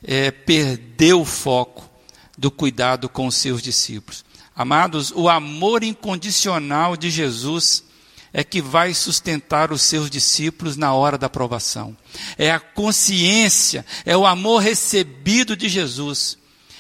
é, 0.03 0.32
perdeu 0.32 1.22
o 1.22 1.25
foco 1.25 1.89
do 2.38 2.50
cuidado 2.50 3.10
com 3.10 3.27
os 3.27 3.36
seus 3.36 3.62
discípulos. 3.62 4.24
Amados, 4.56 5.12
o 5.15 5.29
amor 5.29 5.84
incondicional 5.84 6.98
de 6.98 7.10
Jesus 7.10 7.84
é 8.34 8.44
que 8.44 8.62
vai 8.62 8.94
sustentar 8.94 9.72
os 9.72 9.82
seus 9.82 10.10
discípulos 10.10 10.75
na 10.75 10.94
hora 10.94 11.18
da 11.18 11.29
provação. 11.29 11.96
É 12.38 12.51
a 12.51 12.60
consciência, 12.60 13.86
é 14.06 14.15
o 14.15 14.25
amor 14.25 14.62
recebido 14.62 15.56
de 15.56 15.68
Jesus, 15.68 16.38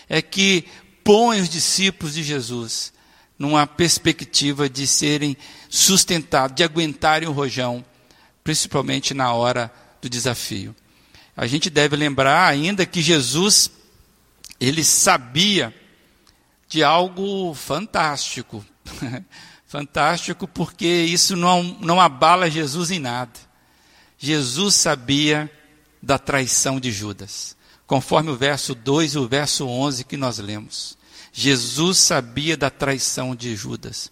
é 0.09 0.21
que 0.21 0.65
põe 1.03 1.39
os 1.39 1.47
discípulos 1.47 2.15
de 2.15 2.23
Jesus 2.23 2.91
numa 3.37 3.65
perspectiva 3.65 4.69
de 4.69 4.85
serem 4.85 5.37
sustentados, 5.69 6.55
de 6.55 6.63
aguentarem 6.63 7.29
o 7.29 7.31
rojão, 7.31 7.85
principalmente 8.43 9.13
na 9.13 9.31
hora 9.33 9.71
do 10.01 10.09
desafio. 10.09 10.75
A 11.37 11.47
gente 11.47 11.69
deve 11.69 11.95
lembrar 11.95 12.49
ainda 12.49 12.85
que 12.85 13.01
Jesus, 13.01 13.71
ele 14.59 14.83
sabia 14.83 15.73
de 16.67 16.83
algo 16.83 17.53
fantástico. 17.53 18.65
fantástico 19.65 20.47
porque 20.47 20.85
isso 20.85 21.37
não, 21.37 21.63
não 21.79 22.01
abala 22.01 22.49
Jesus 22.49 22.91
em 22.91 22.99
nada. 22.99 23.31
Jesus 24.17 24.75
sabia 24.75 25.49
da 26.01 26.17
traição 26.17 26.79
de 26.79 26.91
Judas, 26.91 27.55
conforme 27.89 28.29
o 28.29 28.35
verso 28.35 28.75
2 28.75 29.15
e 29.15 29.17
o 29.17 29.27
verso 29.27 29.65
11 29.65 30.03
que 30.03 30.15
nós 30.15 30.37
lemos. 30.37 30.95
Jesus 31.33 31.97
sabia 31.97 32.55
da 32.55 32.69
traição 32.69 33.35
de 33.35 33.55
Judas. 33.55 34.11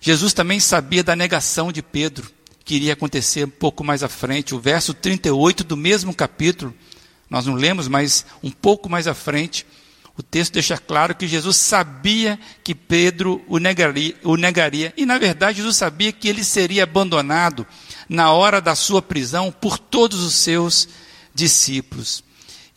Jesus 0.00 0.32
também 0.32 0.58
sabia 0.58 1.04
da 1.04 1.14
negação 1.14 1.70
de 1.70 1.82
Pedro, 1.82 2.30
que 2.64 2.76
iria 2.76 2.94
acontecer 2.94 3.44
um 3.44 3.50
pouco 3.50 3.84
mais 3.84 4.02
à 4.02 4.08
frente. 4.08 4.54
O 4.54 4.58
verso 4.58 4.94
38 4.94 5.62
do 5.62 5.76
mesmo 5.76 6.14
capítulo, 6.14 6.74
nós 7.28 7.44
não 7.44 7.52
lemos, 7.52 7.86
mas 7.86 8.24
um 8.42 8.50
pouco 8.50 8.88
mais 8.88 9.06
à 9.06 9.12
frente, 9.12 9.66
o 10.16 10.22
texto 10.22 10.54
deixa 10.54 10.78
claro 10.78 11.14
que 11.14 11.28
Jesus 11.28 11.58
sabia 11.58 12.40
que 12.64 12.74
Pedro 12.74 13.44
o 13.46 13.58
negaria, 13.58 14.16
o 14.24 14.36
negaria, 14.36 14.94
e 14.96 15.04
na 15.04 15.18
verdade 15.18 15.58
Jesus 15.58 15.76
sabia 15.76 16.12
que 16.12 16.28
ele 16.28 16.42
seria 16.42 16.84
abandonado 16.84 17.66
na 18.08 18.32
hora 18.32 18.58
da 18.58 18.74
sua 18.74 19.02
prisão 19.02 19.52
por 19.52 19.78
todos 19.78 20.22
os 20.22 20.32
seus 20.32 20.88
discípulos. 21.34 22.26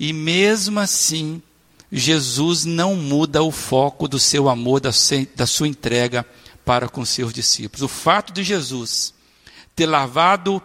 E 0.01 0.13
mesmo 0.13 0.79
assim, 0.79 1.39
Jesus 1.91 2.65
não 2.65 2.95
muda 2.95 3.43
o 3.43 3.51
foco 3.51 4.07
do 4.07 4.17
seu 4.17 4.49
amor, 4.49 4.81
da 4.81 5.45
sua 5.45 5.67
entrega 5.67 6.25
para 6.65 6.89
com 6.89 7.05
seus 7.05 7.31
discípulos. 7.31 7.83
O 7.83 7.87
fato 7.87 8.33
de 8.33 8.43
Jesus 8.43 9.13
ter 9.75 9.85
lavado 9.85 10.59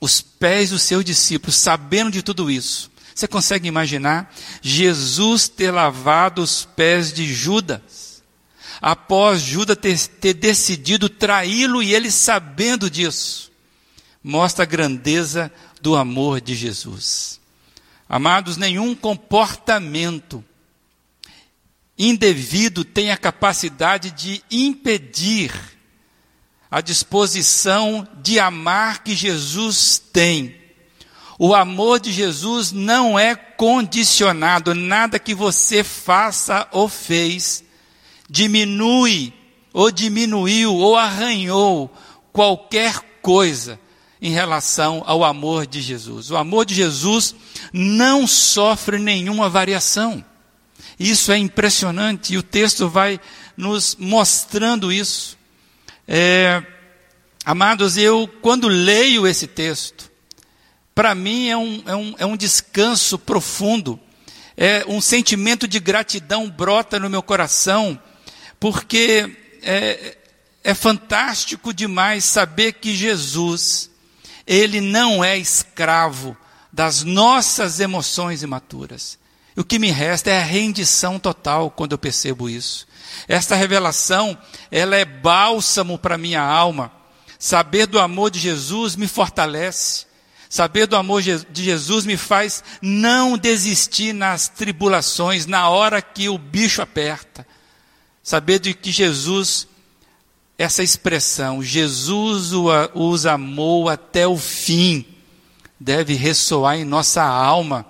os 0.00 0.22
pés 0.22 0.70
dos 0.70 0.80
seus 0.80 1.04
discípulos, 1.04 1.56
sabendo 1.56 2.10
de 2.10 2.22
tudo 2.22 2.50
isso, 2.50 2.90
você 3.14 3.28
consegue 3.28 3.68
imaginar 3.68 4.34
Jesus 4.62 5.46
ter 5.46 5.70
lavado 5.70 6.40
os 6.40 6.64
pés 6.64 7.12
de 7.12 7.30
Judas, 7.34 8.22
após 8.80 9.42
Judas 9.42 9.76
ter, 9.76 9.98
ter 9.98 10.32
decidido 10.32 11.10
traí-lo 11.10 11.82
e 11.82 11.94
ele 11.94 12.10
sabendo 12.10 12.88
disso? 12.88 13.52
Mostra 14.22 14.62
a 14.62 14.66
grandeza 14.66 15.52
do 15.82 15.94
amor 15.94 16.40
de 16.40 16.54
Jesus. 16.54 17.43
Amados, 18.08 18.56
nenhum 18.56 18.94
comportamento 18.94 20.44
indevido 21.96 22.84
tem 22.84 23.10
a 23.10 23.16
capacidade 23.16 24.10
de 24.10 24.42
impedir 24.50 25.52
a 26.70 26.80
disposição 26.80 28.06
de 28.20 28.38
amar 28.38 29.04
que 29.04 29.14
Jesus 29.14 30.02
tem. 30.12 30.56
O 31.38 31.54
amor 31.54 32.00
de 32.00 32.12
Jesus 32.12 32.72
não 32.72 33.18
é 33.18 33.34
condicionado, 33.34 34.74
nada 34.74 35.18
que 35.18 35.34
você 35.34 35.82
faça 35.84 36.68
ou 36.72 36.88
fez 36.88 37.64
diminui 38.28 39.32
ou 39.72 39.90
diminuiu 39.90 40.74
ou 40.74 40.96
arranhou 40.96 41.92
qualquer 42.32 43.00
coisa 43.20 43.78
em 44.24 44.30
relação 44.30 45.02
ao 45.04 45.22
amor 45.22 45.66
de 45.66 45.82
Jesus. 45.82 46.30
O 46.30 46.36
amor 46.38 46.64
de 46.64 46.74
Jesus 46.74 47.34
não 47.70 48.26
sofre 48.26 48.98
nenhuma 48.98 49.50
variação. 49.50 50.24
Isso 50.98 51.30
é 51.30 51.36
impressionante 51.36 52.32
e 52.32 52.38
o 52.38 52.42
texto 52.42 52.88
vai 52.88 53.20
nos 53.54 53.94
mostrando 54.00 54.90
isso. 54.90 55.36
É, 56.08 56.62
amados, 57.44 57.98
eu, 57.98 58.26
quando 58.40 58.66
leio 58.66 59.26
esse 59.26 59.46
texto, 59.46 60.10
para 60.94 61.14
mim 61.14 61.48
é 61.48 61.56
um, 61.58 61.82
é, 61.84 61.94
um, 61.94 62.14
é 62.20 62.24
um 62.24 62.36
descanso 62.36 63.18
profundo, 63.18 64.00
é 64.56 64.86
um 64.88 65.02
sentimento 65.02 65.68
de 65.68 65.78
gratidão 65.78 66.48
brota 66.48 66.98
no 66.98 67.10
meu 67.10 67.22
coração, 67.22 68.00
porque 68.58 69.36
é, 69.62 70.16
é 70.64 70.72
fantástico 70.72 71.74
demais 71.74 72.24
saber 72.24 72.72
que 72.72 72.94
Jesus, 72.94 73.90
ele 74.46 74.80
não 74.80 75.24
é 75.24 75.36
escravo 75.38 76.36
das 76.72 77.02
nossas 77.02 77.80
emoções 77.80 78.42
imaturas. 78.42 79.18
O 79.56 79.62
que 79.62 79.78
me 79.78 79.90
resta 79.90 80.30
é 80.30 80.38
a 80.40 80.44
rendição 80.44 81.18
total 81.18 81.70
quando 81.70 81.92
eu 81.92 81.98
percebo 81.98 82.48
isso. 82.48 82.86
Esta 83.28 83.54
revelação, 83.54 84.36
ela 84.70 84.96
é 84.96 85.04
bálsamo 85.04 85.96
para 85.96 86.18
minha 86.18 86.42
alma. 86.42 86.90
Saber 87.38 87.86
do 87.86 88.00
amor 88.00 88.30
de 88.30 88.40
Jesus 88.40 88.96
me 88.96 89.06
fortalece. 89.06 90.06
Saber 90.48 90.86
do 90.86 90.96
amor 90.96 91.22
de 91.22 91.64
Jesus 91.64 92.04
me 92.04 92.16
faz 92.16 92.62
não 92.82 93.38
desistir 93.38 94.12
nas 94.12 94.48
tribulações, 94.48 95.46
na 95.46 95.68
hora 95.68 96.02
que 96.02 96.28
o 96.28 96.38
bicho 96.38 96.82
aperta. 96.82 97.46
Saber 98.22 98.58
de 98.58 98.74
que 98.74 98.90
Jesus, 98.90 99.68
essa 100.56 100.82
expressão, 100.82 101.62
Jesus 101.62 102.52
os 102.94 103.26
amou 103.26 103.88
até 103.88 104.26
o 104.26 104.36
fim, 104.36 105.04
deve 105.78 106.14
ressoar 106.14 106.76
em 106.76 106.84
nossa 106.84 107.22
alma, 107.22 107.84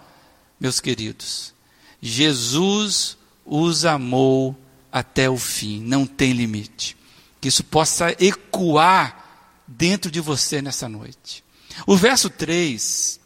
meus 0.59 0.81
queridos. 0.81 1.53
Jesus 2.01 3.19
os 3.45 3.85
amou 3.85 4.57
até 4.91 5.29
o 5.29 5.37
fim, 5.37 5.81
não 5.81 6.07
tem 6.07 6.33
limite. 6.33 6.97
Que 7.41 7.49
isso 7.49 7.63
possa 7.63 8.15
ecoar 8.19 9.25
dentro 9.67 10.11
de 10.11 10.21
você 10.21 10.63
nessa 10.63 10.89
noite. 10.89 11.45
O 11.87 11.97
verso 11.97 12.31
3 12.31 13.21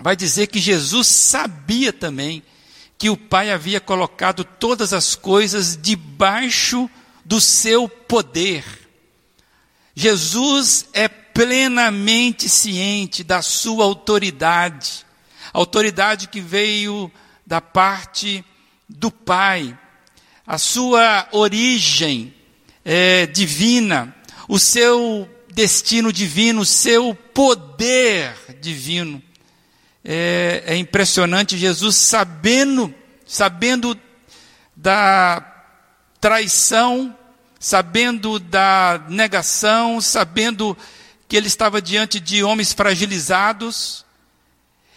vai 0.00 0.14
dizer 0.14 0.46
que 0.46 0.60
Jesus 0.60 1.08
sabia 1.08 1.92
também 1.92 2.42
que 2.96 3.10
o 3.10 3.16
Pai 3.16 3.50
havia 3.50 3.80
colocado 3.80 4.44
todas 4.44 4.92
as 4.92 5.14
coisas 5.14 5.76
debaixo 5.80 6.88
do 7.30 7.40
seu 7.40 7.88
poder. 7.88 8.64
Jesus 9.94 10.86
é 10.92 11.06
plenamente 11.06 12.48
ciente 12.48 13.22
da 13.22 13.40
sua 13.40 13.84
autoridade, 13.84 15.06
autoridade 15.52 16.26
que 16.26 16.40
veio 16.40 17.08
da 17.46 17.60
parte 17.60 18.44
do 18.88 19.12
Pai 19.12 19.78
a 20.44 20.58
sua 20.58 21.28
origem 21.30 22.34
é, 22.84 23.26
divina, 23.26 24.12
o 24.48 24.58
seu 24.58 25.30
destino 25.54 26.12
divino, 26.12 26.62
o 26.62 26.66
seu 26.66 27.14
poder 27.14 28.34
divino. 28.60 29.22
É, 30.04 30.64
é 30.66 30.76
impressionante 30.76 31.56
Jesus 31.56 31.94
sabendo, 31.94 32.92
sabendo 33.24 33.96
da 34.74 35.46
traição, 36.20 37.16
sabendo 37.62 38.38
da 38.38 39.04
negação, 39.10 40.00
sabendo 40.00 40.74
que 41.28 41.36
ele 41.36 41.46
estava 41.46 41.82
diante 41.82 42.18
de 42.18 42.42
homens 42.42 42.72
fragilizados, 42.72 44.02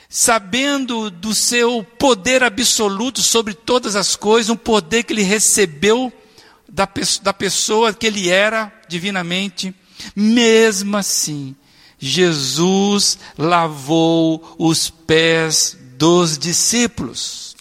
sabendo 0.08 1.12
do 1.12 1.36
seu 1.36 1.84
poder 1.99 2.41
absoluto 2.41 3.21
sobre 3.21 3.54
todas 3.54 3.97
as 3.97 4.15
coisas, 4.15 4.49
um 4.49 4.56
poder 4.56 5.04
que 5.04 5.12
ele 5.12 5.23
recebeu 5.23 6.12
da, 6.69 6.88
da 7.21 7.34
pessoa 7.34 7.93
que 7.93 8.08
ele 8.08 8.30
era 8.30 8.71
divinamente, 8.88 9.76
mesmo 10.15 10.95
assim, 10.95 11.54
Jesus 11.99 13.19
lavou 13.38 14.56
os 14.58 14.89
pés 14.89 15.78
dos 15.97 16.38
discípulos. 16.38 17.56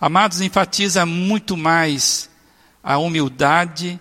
Amados, 0.00 0.40
enfatiza 0.40 1.04
muito 1.04 1.56
mais 1.56 2.30
a 2.84 2.98
humildade 2.98 3.98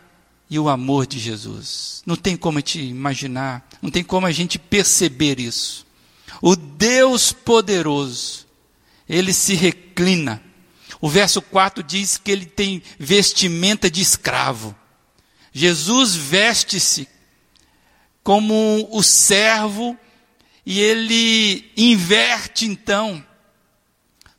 e 0.49 0.59
o 0.59 0.67
amor 0.67 1.07
de 1.07 1.17
Jesus. 1.17 2.03
Não 2.05 2.17
tem 2.17 2.35
como 2.35 2.61
te 2.61 2.81
imaginar, 2.81 3.65
não 3.81 3.89
tem 3.89 4.03
como 4.03 4.27
a 4.27 4.31
gente 4.31 4.59
perceber 4.59 5.39
isso. 5.39 5.87
O 6.41 6.55
Deus 6.55 7.31
poderoso, 7.31 8.45
ele 9.07 9.33
se 9.33 9.55
reclina. 9.55 10.43
O 10.99 11.09
verso 11.09 11.41
4 11.41 11.81
diz 11.81 12.17
que 12.17 12.29
ele 12.29 12.45
tem 12.45 12.83
vestimenta 12.99 13.89
de 13.89 14.01
escravo. 14.01 14.75
Jesus 15.53 16.15
veste-se 16.15 17.07
como 18.23 18.87
o 18.91 19.01
servo 19.01 19.97
e 20.65 20.79
ele 20.79 21.71
inverte 21.75 22.65
então 22.65 23.23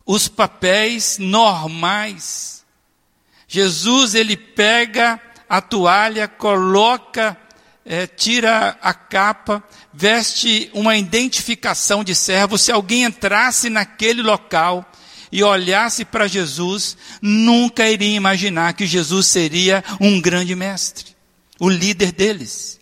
os 0.04 0.28
papéis 0.28 1.18
normais. 1.18 2.63
Jesus 3.54 4.16
ele 4.16 4.36
pega 4.36 5.20
a 5.48 5.60
toalha, 5.60 6.26
coloca 6.26 7.38
é, 7.86 8.04
tira 8.04 8.76
a 8.82 8.92
capa, 8.92 9.62
veste 9.92 10.68
uma 10.74 10.96
identificação 10.96 12.02
de 12.02 12.16
servo. 12.16 12.58
Se 12.58 12.72
alguém 12.72 13.04
entrasse 13.04 13.70
naquele 13.70 14.22
local 14.22 14.84
e 15.30 15.40
olhasse 15.44 16.04
para 16.04 16.26
Jesus, 16.26 16.96
nunca 17.22 17.88
iria 17.88 18.16
imaginar 18.16 18.72
que 18.72 18.88
Jesus 18.88 19.28
seria 19.28 19.84
um 20.00 20.20
grande 20.20 20.56
mestre, 20.56 21.14
o 21.60 21.68
líder 21.68 22.10
deles. 22.10 22.80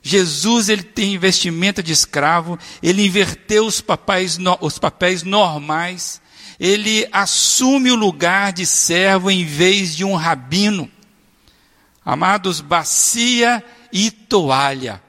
Jesus 0.00 0.70
ele 0.70 0.84
tem 0.84 1.18
vestimenta 1.18 1.82
de 1.82 1.92
escravo, 1.92 2.58
ele 2.82 3.04
inverteu 3.04 3.66
os 3.66 3.82
papéis, 3.82 4.38
os 4.62 4.78
papéis 4.78 5.22
normais, 5.22 6.18
ele 6.58 7.08
assume 7.12 7.90
o 7.90 7.96
lugar 7.96 8.52
de 8.52 8.66
servo 8.66 9.30
em 9.30 9.44
vez 9.44 9.96
de 9.96 10.04
um 10.04 10.14
rabino. 10.14 10.90
Amados, 12.04 12.60
bacia 12.60 13.64
e 13.92 14.10
toalha 14.10 15.02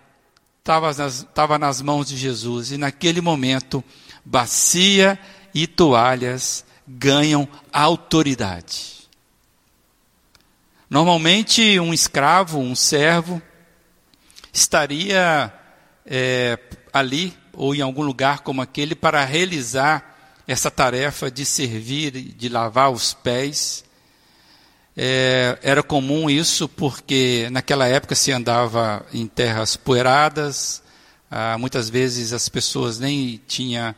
estava 0.66 0.92
nas, 0.92 1.28
tava 1.32 1.60
nas 1.60 1.80
mãos 1.80 2.08
de 2.08 2.18
Jesus. 2.18 2.72
E 2.72 2.78
naquele 2.78 3.22
momento, 3.22 3.84
bacia 4.26 5.20
e 5.54 5.68
toalhas 5.68 6.66
ganham 6.88 7.48
autoridade. 7.72 8.96
Normalmente, 10.90 11.80
um 11.80 11.94
escravo, 11.94 12.60
um 12.60 12.76
servo, 12.76 13.40
estaria 14.52 15.54
é, 16.04 16.58
ali 16.92 17.36
ou 17.54 17.76
em 17.76 17.82
algum 17.82 18.02
lugar 18.02 18.40
como 18.40 18.62
aquele 18.62 18.96
para 18.96 19.24
realizar 19.24 20.15
essa 20.48 20.70
tarefa 20.70 21.30
de 21.32 21.46
servir, 21.46 22.12
de 22.12 22.50
lavar 22.50 22.92
os 22.92 23.14
pés 23.14 23.86
é, 24.98 25.58
era 25.62 25.84
comum 25.84 26.30
isso 26.30 26.70
porque 26.70 27.50
naquela 27.52 27.86
época 27.86 28.16
se 28.16 28.32
andava 28.32 29.06
em 29.14 29.28
terras 29.28 29.76
poeiradas, 29.76 30.82
ah, 31.30 31.58
muitas 31.58 31.90
vezes 31.90 32.32
as 32.32 32.48
pessoas 32.48 32.98
nem 32.98 33.42
tinham 33.46 33.94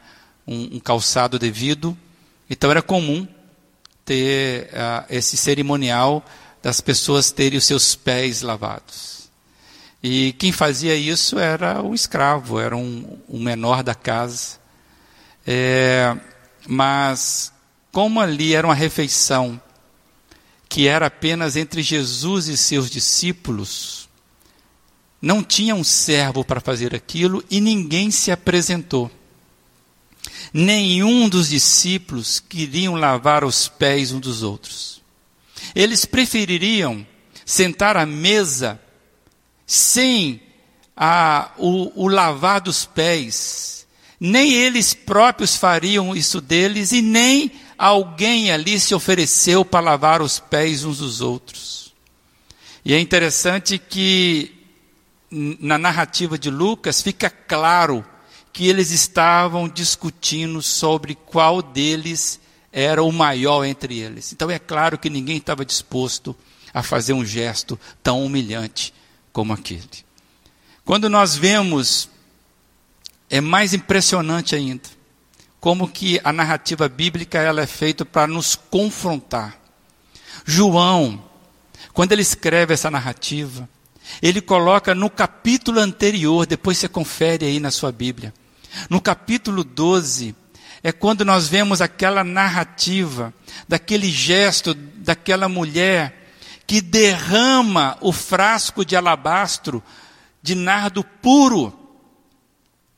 um, 0.48 0.78
um, 0.78 0.80
calçado 0.80 1.38
devido, 1.38 1.96
então 2.50 2.72
era 2.72 2.82
comum 2.82 3.28
ter 4.04 4.70
ah, 4.74 5.06
esse 5.08 5.38
cerimonial 5.38 6.26
das 6.64 6.82
pessoas 6.82 7.30
terem 7.30 7.60
os 7.60 7.66
seus 7.66 7.94
pés 7.94 8.42
lavados. 8.42 9.30
E 10.02 10.34
quem 10.34 10.52
fazia 10.52 10.96
isso 10.96 11.38
era 11.38 11.82
o 11.82 11.94
escravo, 11.94 12.60
era 12.60 12.76
um, 12.76 13.20
um 13.30 13.40
menor 13.40 13.84
da 13.84 13.94
casa. 13.94 14.58
É, 15.46 16.16
mas 16.68 17.52
como 17.92 18.20
ali 18.20 18.54
era 18.54 18.68
uma 18.68 18.76
refeição 18.76 19.60
que 20.70 20.88
era 20.88 21.08
apenas 21.08 21.56
entre 21.56 21.82
Jesus 21.82 22.48
e 22.48 22.58
seus 22.58 22.90
discípulos, 22.90 24.10
não 25.22 25.42
tinha 25.42 25.74
um 25.74 25.84
servo 25.84 26.44
para 26.44 26.60
fazer 26.60 26.94
aquilo 26.94 27.44
e 27.50 27.62
ninguém 27.62 28.12
se 28.12 28.32
apresentou. 28.32 29.10
Nenhum 30.54 31.28
dos 31.30 31.50
discípulos 31.50 32.40
queriam 32.40 32.96
lavar 32.96 33.44
os 33.44 33.68
pés 33.68 34.12
um 34.12 34.20
dos 34.20 34.44
outros. 34.44 35.02
Eles 35.74 36.06
prefeririam 36.06 37.06
sentar 37.46 37.98
à 37.98 38.06
mesa 38.06 38.80
sem 39.66 40.42
a, 40.96 41.52
o, 41.58 42.04
o 42.04 42.08
lavar 42.08 42.62
dos 42.62 42.86
pés, 42.86 43.77
Nem 44.20 44.52
eles 44.52 44.94
próprios 44.94 45.56
fariam 45.56 46.16
isso 46.16 46.42
deles, 46.42 46.92
e 46.92 47.02
nem 47.02 47.52
alguém 47.78 48.52
ali 48.52 48.80
se 48.80 48.96
ofereceu 48.96 49.64
para 49.64 49.86
lavar 49.86 50.22
os 50.22 50.40
pés 50.40 50.84
uns 50.84 50.98
dos 50.98 51.22
outros. 51.22 51.94
E 52.84 52.94
é 52.94 53.00
interessante 53.00 53.78
que 53.78 54.54
na 55.30 55.78
narrativa 55.78 56.38
de 56.38 56.50
Lucas 56.50 57.02
fica 57.02 57.30
claro 57.30 58.04
que 58.52 58.68
eles 58.68 58.92
estavam 58.92 59.70
discutindo 59.70 60.62
sobre 60.62 61.14
qual 61.14 61.62
deles 61.62 62.40
era 62.72 63.04
o 63.04 63.12
maior 63.12 63.64
entre 63.66 64.00
eles. 64.00 64.34
Então 64.34 64.50
é 64.50 64.58
claro 64.58 64.98
que 64.98 65.10
ninguém 65.10 65.38
estava 65.38 65.66
disposto 65.66 66.36
a 66.74 66.82
fazer 66.82 67.14
um 67.14 67.26
gesto 67.26 67.80
tão 68.02 68.26
humilhante 68.26 68.94
como 69.32 69.54
aquele. 69.54 69.84
Quando 70.86 71.10
nós 71.10 71.36
vemos, 71.36 72.10
é 73.30 73.42
mais 73.42 73.74
impressionante 73.74 74.56
ainda, 74.56 74.90
como 75.60 75.88
que 75.88 76.20
a 76.24 76.32
narrativa 76.32 76.88
bíblica 76.88 77.40
ela 77.40 77.62
é 77.62 77.68
feita 77.68 78.06
para 78.06 78.28
nos 78.28 78.56
confrontar. 78.56 79.58
João, 80.46 81.24
quando 81.94 82.14
ele 82.14 82.22
escreve 82.22 82.74
essa 82.74 82.90
narrativa, 82.90 83.68
ele 84.22 84.42
coloca 84.42 84.96
no 84.96 85.10
capítulo 85.10 85.80
anterior, 85.80 86.46
depois 86.46 86.78
você 86.78 86.88
confere 86.88 87.46
aí 87.46 87.60
na 87.60 87.72
sua 87.72 87.92
Bíblia. 87.92 88.34
No 88.90 89.02
capítulo 89.02 89.64
12, 89.64 90.36
é 90.84 90.92
quando 90.92 91.26
nós 91.26 91.48
vemos 91.48 91.82
aquela 91.82 92.24
narrativa, 92.24 93.34
daquele 93.68 94.10
gesto 94.10 94.74
daquela 94.74 95.50
mulher 95.50 96.32
que 96.66 96.82
derrama 96.82 97.98
o 98.02 98.12
frasco 98.12 98.86
de 98.86 98.96
alabastro 98.96 99.82
de 100.42 100.54
nardo 100.54 101.04
puro 101.04 101.87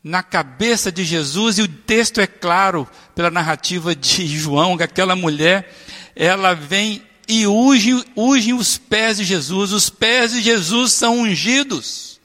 na 0.09 0.23
cabeça 0.23 0.91
de 0.91 1.05
Jesus, 1.05 1.59
e 1.59 1.61
o 1.61 1.67
texto 1.67 2.19
é 2.19 2.25
claro 2.25 2.89
pela 3.13 3.29
narrativa 3.29 3.95
de 3.95 4.25
João, 4.25 4.75
que 4.75 4.81
aquela 4.81 5.15
mulher, 5.15 5.71
ela 6.15 6.55
vem 6.55 7.03
e 7.27 7.45
unge, 7.45 8.03
unge 8.17 8.51
os 8.51 8.75
pés 8.75 9.17
de 9.17 9.23
Jesus, 9.23 9.71
os 9.71 9.87
pés 9.87 10.31
de 10.31 10.41
Jesus 10.41 10.93
são 10.93 11.19
ungidos, 11.19 12.19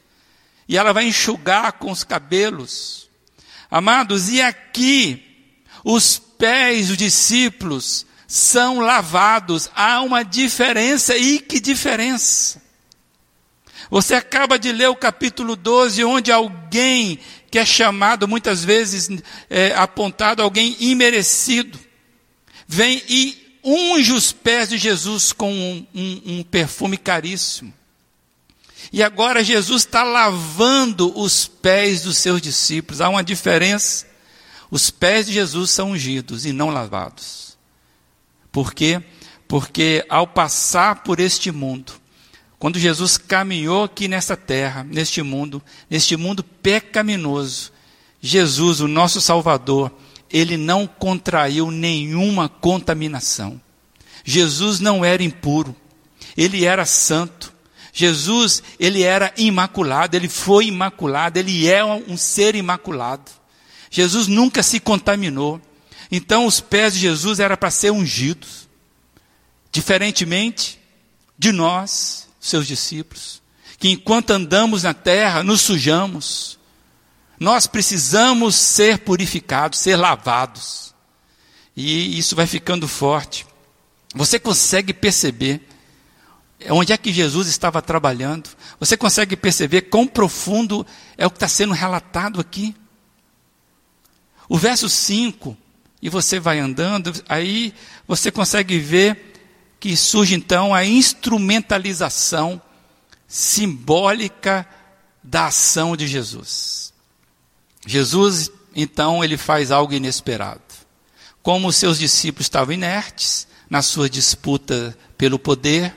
e 0.66 0.78
ela 0.78 0.94
vai 0.94 1.04
enxugar 1.04 1.72
com 1.72 1.90
os 1.90 2.02
cabelos. 2.02 3.10
Amados, 3.70 4.30
e 4.30 4.40
aqui, 4.40 5.22
os 5.84 6.18
pés 6.18 6.88
dos 6.88 6.96
discípulos 6.96 8.06
são 8.26 8.80
lavados. 8.80 9.68
Há 9.74 10.00
uma 10.00 10.22
diferença, 10.22 11.18
e 11.18 11.38
que 11.38 11.60
diferença? 11.60 12.62
Você 13.90 14.14
acaba 14.14 14.58
de 14.58 14.72
ler 14.72 14.88
o 14.88 14.96
capítulo 14.96 15.54
12, 15.54 16.02
onde 16.02 16.32
alguém 16.32 17.18
que 17.54 17.58
é 17.60 17.64
chamado, 17.64 18.26
muitas 18.26 18.64
vezes 18.64 19.08
é, 19.48 19.72
apontado, 19.76 20.42
alguém 20.42 20.76
imerecido, 20.80 21.78
vem 22.66 23.00
e 23.08 23.60
unge 23.62 24.12
os 24.12 24.32
pés 24.32 24.70
de 24.70 24.76
Jesus 24.76 25.32
com 25.32 25.52
um, 25.52 25.86
um, 25.94 26.22
um 26.26 26.42
perfume 26.42 26.96
caríssimo. 26.96 27.72
E 28.92 29.04
agora 29.04 29.44
Jesus 29.44 29.82
está 29.82 30.02
lavando 30.02 31.16
os 31.16 31.46
pés 31.46 32.02
dos 32.02 32.16
seus 32.16 32.42
discípulos. 32.42 33.00
Há 33.00 33.08
uma 33.08 33.22
diferença. 33.22 34.04
Os 34.68 34.90
pés 34.90 35.26
de 35.26 35.32
Jesus 35.32 35.70
são 35.70 35.92
ungidos 35.92 36.44
e 36.44 36.52
não 36.52 36.70
lavados. 36.70 37.56
Por 38.50 38.74
quê? 38.74 39.00
Porque 39.46 40.04
ao 40.08 40.26
passar 40.26 41.04
por 41.04 41.20
este 41.20 41.52
mundo, 41.52 41.92
quando 42.64 42.78
Jesus 42.78 43.18
caminhou 43.18 43.84
aqui 43.84 44.08
nessa 44.08 44.38
terra, 44.38 44.84
neste 44.84 45.20
mundo, 45.20 45.62
neste 45.90 46.16
mundo 46.16 46.42
pecaminoso, 46.42 47.70
Jesus, 48.22 48.80
o 48.80 48.88
nosso 48.88 49.20
Salvador, 49.20 49.92
ele 50.30 50.56
não 50.56 50.86
contraiu 50.86 51.70
nenhuma 51.70 52.48
contaminação. 52.48 53.60
Jesus 54.24 54.80
não 54.80 55.04
era 55.04 55.22
impuro, 55.22 55.76
ele 56.34 56.64
era 56.64 56.86
santo. 56.86 57.52
Jesus, 57.92 58.62
ele 58.80 59.02
era 59.02 59.30
imaculado, 59.36 60.16
ele 60.16 60.30
foi 60.30 60.64
imaculado, 60.64 61.38
ele 61.38 61.68
é 61.68 61.84
um 61.84 62.16
ser 62.16 62.54
imaculado. 62.54 63.30
Jesus 63.90 64.26
nunca 64.26 64.62
se 64.62 64.80
contaminou. 64.80 65.60
Então 66.10 66.46
os 66.46 66.60
pés 66.60 66.94
de 66.94 67.00
Jesus 67.00 67.40
eram 67.40 67.58
para 67.58 67.70
ser 67.70 67.90
ungidos. 67.90 68.66
Diferentemente 69.70 70.80
de 71.38 71.52
nós, 71.52 72.23
seus 72.44 72.66
discípulos, 72.66 73.42
que 73.78 73.88
enquanto 73.88 74.30
andamos 74.30 74.82
na 74.82 74.92
terra, 74.92 75.42
nos 75.42 75.62
sujamos. 75.62 76.58
Nós 77.40 77.66
precisamos 77.66 78.54
ser 78.54 78.98
purificados, 78.98 79.78
ser 79.78 79.96
lavados. 79.96 80.94
E 81.74 82.18
isso 82.18 82.36
vai 82.36 82.46
ficando 82.46 82.86
forte. 82.86 83.46
Você 84.14 84.38
consegue 84.38 84.92
perceber 84.92 85.66
onde 86.68 86.92
é 86.92 86.98
que 86.98 87.12
Jesus 87.12 87.48
estava 87.48 87.80
trabalhando. 87.80 88.50
Você 88.78 88.96
consegue 88.96 89.36
perceber 89.36 89.82
quão 89.82 90.06
profundo 90.06 90.86
é 91.16 91.26
o 91.26 91.30
que 91.30 91.36
está 91.36 91.48
sendo 91.48 91.72
relatado 91.72 92.40
aqui? 92.40 92.76
O 94.48 94.58
verso 94.58 94.88
5, 94.88 95.56
e 96.02 96.10
você 96.10 96.38
vai 96.38 96.58
andando, 96.58 97.10
aí 97.26 97.72
você 98.06 98.30
consegue 98.30 98.78
ver 98.78 99.33
que 99.84 99.94
surge 99.98 100.34
então 100.34 100.74
a 100.74 100.82
instrumentalização 100.82 102.58
simbólica 103.28 104.66
da 105.22 105.48
ação 105.48 105.94
de 105.94 106.06
Jesus. 106.06 106.90
Jesus, 107.86 108.50
então, 108.74 109.22
ele 109.22 109.36
faz 109.36 109.70
algo 109.70 109.92
inesperado. 109.92 110.62
Como 111.42 111.68
os 111.68 111.76
seus 111.76 111.98
discípulos 111.98 112.46
estavam 112.46 112.72
inertes 112.72 113.46
na 113.68 113.82
sua 113.82 114.08
disputa 114.08 114.96
pelo 115.18 115.38
poder, 115.38 115.94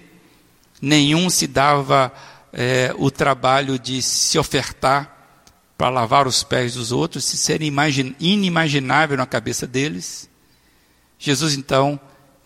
nenhum 0.82 1.30
se 1.30 1.48
dava 1.48 2.12
é, 2.52 2.94
o 2.98 3.10
trabalho 3.10 3.80
de 3.80 4.02
se 4.02 4.38
ofertar 4.38 5.16
para 5.78 5.90
lavar 5.90 6.28
os 6.28 6.44
pés 6.44 6.74
dos 6.74 6.92
outros, 6.92 7.24
isso 7.24 7.38
seria 7.38 7.72
inimaginável 8.20 9.16
na 9.16 9.26
cabeça 9.26 9.66
deles. 9.66 10.30
Jesus, 11.18 11.54
então, 11.54 11.98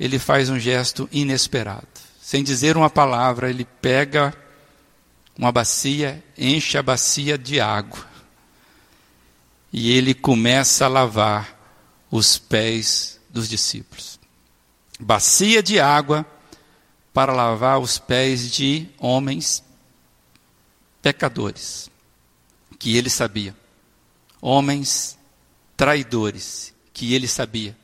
ele 0.01 0.17
faz 0.17 0.49
um 0.49 0.57
gesto 0.57 1.07
inesperado. 1.11 1.87
Sem 2.19 2.43
dizer 2.43 2.75
uma 2.75 2.89
palavra, 2.89 3.51
ele 3.51 3.65
pega 3.65 4.33
uma 5.37 5.51
bacia, 5.51 6.23
enche 6.35 6.75
a 6.75 6.81
bacia 6.81 7.37
de 7.37 7.61
água. 7.61 8.03
E 9.71 9.91
ele 9.95 10.15
começa 10.15 10.85
a 10.85 10.87
lavar 10.87 11.55
os 12.09 12.39
pés 12.39 13.19
dos 13.29 13.47
discípulos. 13.47 14.19
Bacia 14.99 15.61
de 15.61 15.79
água 15.79 16.25
para 17.13 17.31
lavar 17.31 17.79
os 17.79 17.99
pés 17.99 18.51
de 18.51 18.87
homens 18.97 19.63
pecadores, 20.99 21.91
que 22.79 22.97
ele 22.97 23.09
sabia. 23.09 23.55
Homens 24.41 25.15
traidores, 25.77 26.73
que 26.91 27.13
ele 27.13 27.27
sabia. 27.27 27.77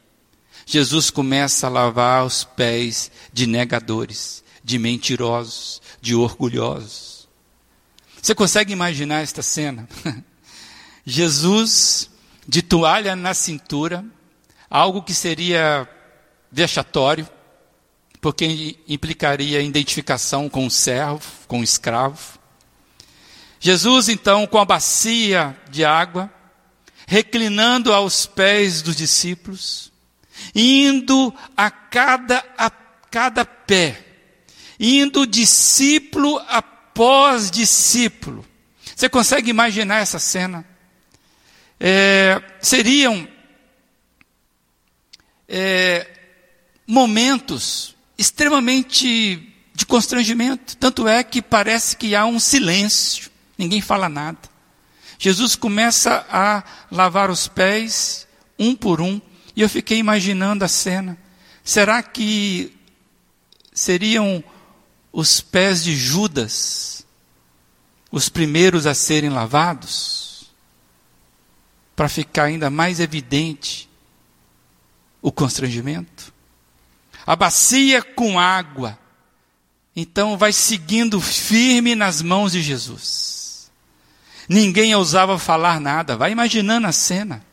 Jesus 0.69 1.10
começa 1.10 1.65
a 1.65 1.69
lavar 1.69 2.25
os 2.25 2.43
pés 2.43 3.10
de 3.32 3.47
negadores, 3.47 4.43
de 4.62 4.77
mentirosos, 4.77 5.82
de 6.01 6.13
orgulhosos. 6.13 7.30
Você 8.21 8.36
consegue 8.36 8.73
imaginar 8.73 9.23
esta 9.23 9.41
cena? 9.41 9.88
Jesus 11.06 12.10
de 12.45 12.62
toalha 12.62 13.15
na 13.15 13.34
cintura, 13.34 14.03
algo 14.69 15.01
que 15.01 15.13
seria 15.13 15.88
vexatório, 16.51 17.30
porque 18.19 18.77
implicaria 18.89 19.62
identificação 19.62 20.49
com 20.49 20.67
o 20.67 20.71
servo, 20.71 21.23
com 21.47 21.62
o 21.62 21.63
escravo. 21.63 22.38
Jesus, 23.58 24.10
então, 24.10 24.45
com 24.45 24.58
a 24.58 24.65
bacia 24.65 25.58
de 25.69 25.86
água, 25.86 26.30
reclinando 27.08 27.93
aos 27.93 28.25
pés 28.25 28.82
dos 28.82 28.97
discípulos, 28.97 29.95
indo 30.54 31.34
a 31.56 31.69
cada, 31.69 32.43
a 32.58 32.69
cada 33.12 33.45
pé, 33.45 34.04
indo 34.80 35.26
discípulo 35.26 36.38
após 36.47 37.50
discípulo. 37.52 38.45
Você 38.95 39.08
consegue 39.08 39.50
imaginar 39.50 40.02
essa 40.02 40.19
cena? 40.19 40.65
É, 41.80 42.41
seriam 42.60 43.28
é, 45.47 46.08
momentos 46.88 47.95
extremamente 48.17 49.54
de 49.73 49.86
constrangimento. 49.86 50.76
Tanto 50.78 51.08
é 51.08 51.23
que 51.23 51.41
parece 51.41 51.95
que 51.95 52.15
há 52.15 52.26
um 52.26 52.39
silêncio, 52.39 53.30
ninguém 53.58 53.82
fala 53.82 54.10
nada. 54.10 54.39
Jesus 55.19 55.56
começa 55.56 56.26
a 56.30 56.63
lavar 56.91 57.30
os 57.30 57.47
pés, 57.47 58.28
um 58.58 58.76
por 58.76 59.02
um, 59.02 59.21
e 59.57 59.61
eu 59.61 59.67
fiquei 59.67 59.97
imaginando 59.97 60.63
a 60.63 60.69
cena. 60.69 61.17
Será 61.65 62.01
que 62.01 62.73
seriam 63.73 64.41
os 65.11 65.41
pés 65.41 65.83
de 65.83 65.93
Judas 65.93 67.05
os 68.09 68.29
primeiros 68.29 68.87
a 68.87 68.93
serem 68.93 69.29
lavados? 69.29 70.27
para 71.97 72.07
ficar 72.07 72.43
ainda 72.43 72.69
mais 72.69 72.99
evidente 72.99 73.89
o 75.19 75.31
constrangimento. 75.31 76.31
A 77.25 77.35
bacia 77.35 78.03
com 78.03 78.39
água. 78.39 78.97
Então 79.95 80.37
vai 80.37 80.53
seguindo 80.53 81.19
firme 81.19 81.95
nas 81.95 82.21
mãos 82.21 82.51
de 82.51 82.61
Jesus. 82.61 83.71
Ninguém 84.47 84.93
ousava 84.93 85.39
falar 85.39 85.81
nada. 85.81 86.15
Vai 86.15 86.31
imaginando 86.31 86.85
a 86.85 86.91
cena. 86.91 87.43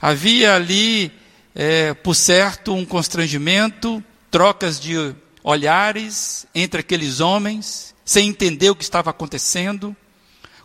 Havia 0.00 0.54
ali, 0.54 1.12
é, 1.54 1.92
por 1.92 2.14
certo, 2.14 2.74
um 2.74 2.86
constrangimento, 2.86 4.02
trocas 4.30 4.80
de 4.80 5.14
olhares 5.42 6.46
entre 6.54 6.80
aqueles 6.80 7.20
homens, 7.20 7.94
sem 8.04 8.28
entender 8.28 8.70
o 8.70 8.76
que 8.76 8.82
estava 8.82 9.10
acontecendo, 9.10 9.94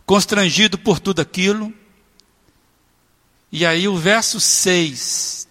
constrangido 0.06 0.78
por 0.78 0.98
tudo 0.98 1.20
aquilo. 1.20 1.72
E 3.52 3.66
aí 3.66 3.86
o 3.86 3.96
verso 3.96 4.40
6 4.40 5.46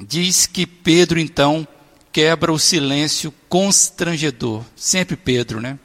diz 0.00 0.46
que 0.46 0.66
Pedro 0.66 1.18
então 1.18 1.66
quebra 2.12 2.52
o 2.52 2.58
silêncio 2.58 3.32
constrangedor. 3.48 4.64
Sempre 4.76 5.16
Pedro, 5.16 5.60
né? 5.60 5.78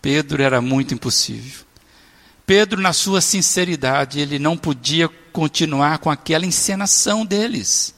Pedro 0.00 0.42
era 0.42 0.60
muito 0.60 0.94
impossível. 0.94 1.65
Pedro, 2.46 2.80
na 2.80 2.92
sua 2.92 3.20
sinceridade, 3.20 4.20
ele 4.20 4.38
não 4.38 4.56
podia 4.56 5.08
continuar 5.32 5.98
com 5.98 6.08
aquela 6.08 6.46
encenação 6.46 7.26
deles. 7.26 7.92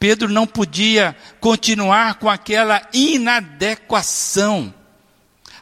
Pedro 0.00 0.28
não 0.28 0.46
podia 0.46 1.14
continuar 1.38 2.14
com 2.14 2.28
aquela 2.28 2.88
inadequação. 2.94 4.72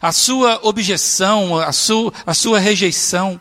A 0.00 0.12
sua 0.12 0.61
objeção, 0.62 1.58
a 1.58 1.72
sua, 1.72 2.12
a 2.24 2.32
sua 2.32 2.58
rejeição 2.58 3.40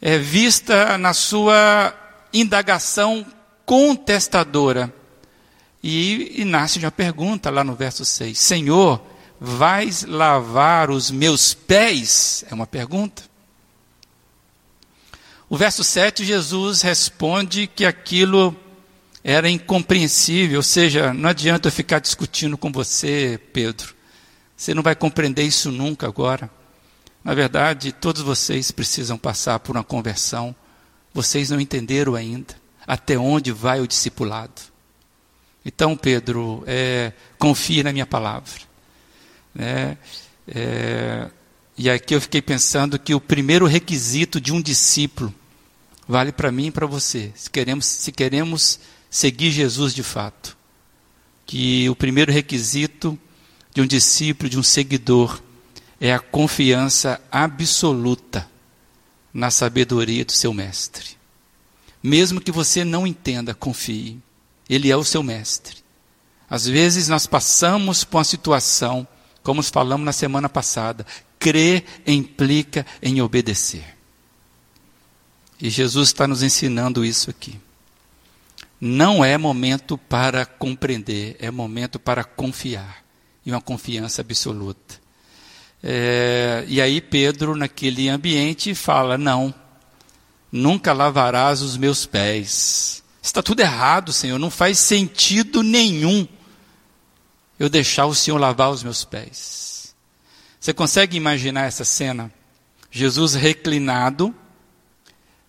é 0.00 0.18
vista 0.18 0.96
na 0.98 1.12
sua 1.12 1.94
indagação 2.32 3.26
contestadora. 3.66 4.92
E, 5.82 6.40
e 6.40 6.44
nasce 6.44 6.78
uma 6.78 6.90
pergunta 6.90 7.50
lá 7.50 7.62
no 7.64 7.74
verso 7.74 8.04
6: 8.04 8.38
Senhor, 8.38 9.00
vais 9.40 10.04
lavar 10.04 10.90
os 10.90 11.10
meus 11.10 11.54
pés? 11.54 12.44
É 12.50 12.54
uma 12.54 12.66
pergunta. 12.66 13.27
O 15.50 15.56
verso 15.56 15.82
7, 15.82 16.26
Jesus 16.26 16.82
responde 16.82 17.66
que 17.66 17.86
aquilo 17.86 18.54
era 19.24 19.48
incompreensível, 19.48 20.58
ou 20.58 20.62
seja, 20.62 21.14
não 21.14 21.30
adianta 21.30 21.68
eu 21.68 21.72
ficar 21.72 22.00
discutindo 22.00 22.58
com 22.58 22.70
você, 22.70 23.40
Pedro. 23.52 23.94
Você 24.54 24.74
não 24.74 24.82
vai 24.82 24.94
compreender 24.94 25.44
isso 25.44 25.72
nunca 25.72 26.06
agora. 26.06 26.50
Na 27.24 27.32
verdade, 27.32 27.92
todos 27.92 28.20
vocês 28.20 28.70
precisam 28.70 29.16
passar 29.16 29.58
por 29.60 29.74
uma 29.74 29.84
conversão. 29.84 30.54
Vocês 31.14 31.48
não 31.48 31.60
entenderam 31.60 32.14
ainda 32.14 32.54
até 32.86 33.18
onde 33.18 33.50
vai 33.50 33.80
o 33.80 33.86
discipulado. 33.86 34.60
Então, 35.64 35.96
Pedro, 35.96 36.62
é, 36.66 37.12
confie 37.38 37.82
na 37.82 37.92
minha 37.92 38.06
palavra. 38.06 38.60
É, 39.58 39.96
é, 40.46 41.28
e 41.78 41.88
aqui 41.88 42.12
eu 42.12 42.20
fiquei 42.20 42.42
pensando 42.42 42.98
que 42.98 43.14
o 43.14 43.20
primeiro 43.20 43.64
requisito 43.64 44.40
de 44.40 44.52
um 44.52 44.60
discípulo 44.60 45.32
vale 46.08 46.32
para 46.32 46.50
mim 46.50 46.66
e 46.66 46.70
para 46.72 46.86
você. 46.86 47.30
Se 47.36 47.48
queremos, 47.48 47.86
se 47.86 48.10
queremos 48.10 48.80
seguir 49.08 49.52
Jesus 49.52 49.94
de 49.94 50.02
fato, 50.02 50.56
que 51.46 51.88
o 51.88 51.94
primeiro 51.94 52.32
requisito 52.32 53.16
de 53.72 53.80
um 53.80 53.86
discípulo, 53.86 54.50
de 54.50 54.58
um 54.58 54.62
seguidor, 54.62 55.40
é 56.00 56.12
a 56.12 56.18
confiança 56.18 57.20
absoluta 57.30 58.48
na 59.32 59.48
sabedoria 59.48 60.24
do 60.24 60.32
seu 60.32 60.52
mestre. 60.52 61.16
Mesmo 62.02 62.40
que 62.40 62.50
você 62.50 62.84
não 62.84 63.06
entenda, 63.06 63.54
confie. 63.54 64.18
Ele 64.68 64.90
é 64.90 64.96
o 64.96 65.04
seu 65.04 65.22
mestre. 65.22 65.76
Às 66.50 66.66
vezes 66.66 67.08
nós 67.08 67.24
passamos 67.24 68.02
por 68.02 68.18
uma 68.18 68.24
situação, 68.24 69.06
como 69.44 69.62
falamos 69.62 70.04
na 70.04 70.12
semana 70.12 70.48
passada, 70.48 71.06
crer 71.38 71.84
implica 72.06 72.84
em 73.02 73.20
obedecer. 73.20 73.96
E 75.60 75.68
Jesus 75.70 76.08
está 76.08 76.26
nos 76.26 76.42
ensinando 76.42 77.04
isso 77.04 77.30
aqui. 77.30 77.58
Não 78.80 79.24
é 79.24 79.36
momento 79.36 79.98
para 79.98 80.46
compreender, 80.46 81.36
é 81.40 81.50
momento 81.50 81.98
para 81.98 82.22
confiar. 82.22 83.04
E 83.44 83.50
uma 83.50 83.60
confiança 83.60 84.20
absoluta. 84.20 85.00
É, 85.82 86.64
e 86.68 86.80
aí 86.80 87.00
Pedro, 87.00 87.56
naquele 87.56 88.08
ambiente, 88.08 88.74
fala: 88.74 89.16
Não, 89.16 89.52
nunca 90.52 90.92
lavarás 90.92 91.62
os 91.62 91.76
meus 91.76 92.06
pés. 92.06 93.02
Está 93.22 93.42
tudo 93.42 93.60
errado, 93.60 94.12
Senhor, 94.12 94.38
não 94.38 94.50
faz 94.50 94.78
sentido 94.78 95.62
nenhum 95.62 96.26
eu 97.58 97.68
deixar 97.68 98.06
o 98.06 98.14
Senhor 98.14 98.38
lavar 98.38 98.70
os 98.70 98.82
meus 98.82 99.04
pés. 99.04 99.68
Você 100.60 100.72
consegue 100.74 101.16
imaginar 101.16 101.66
essa 101.66 101.84
cena? 101.84 102.32
Jesus 102.90 103.34
reclinado, 103.34 104.34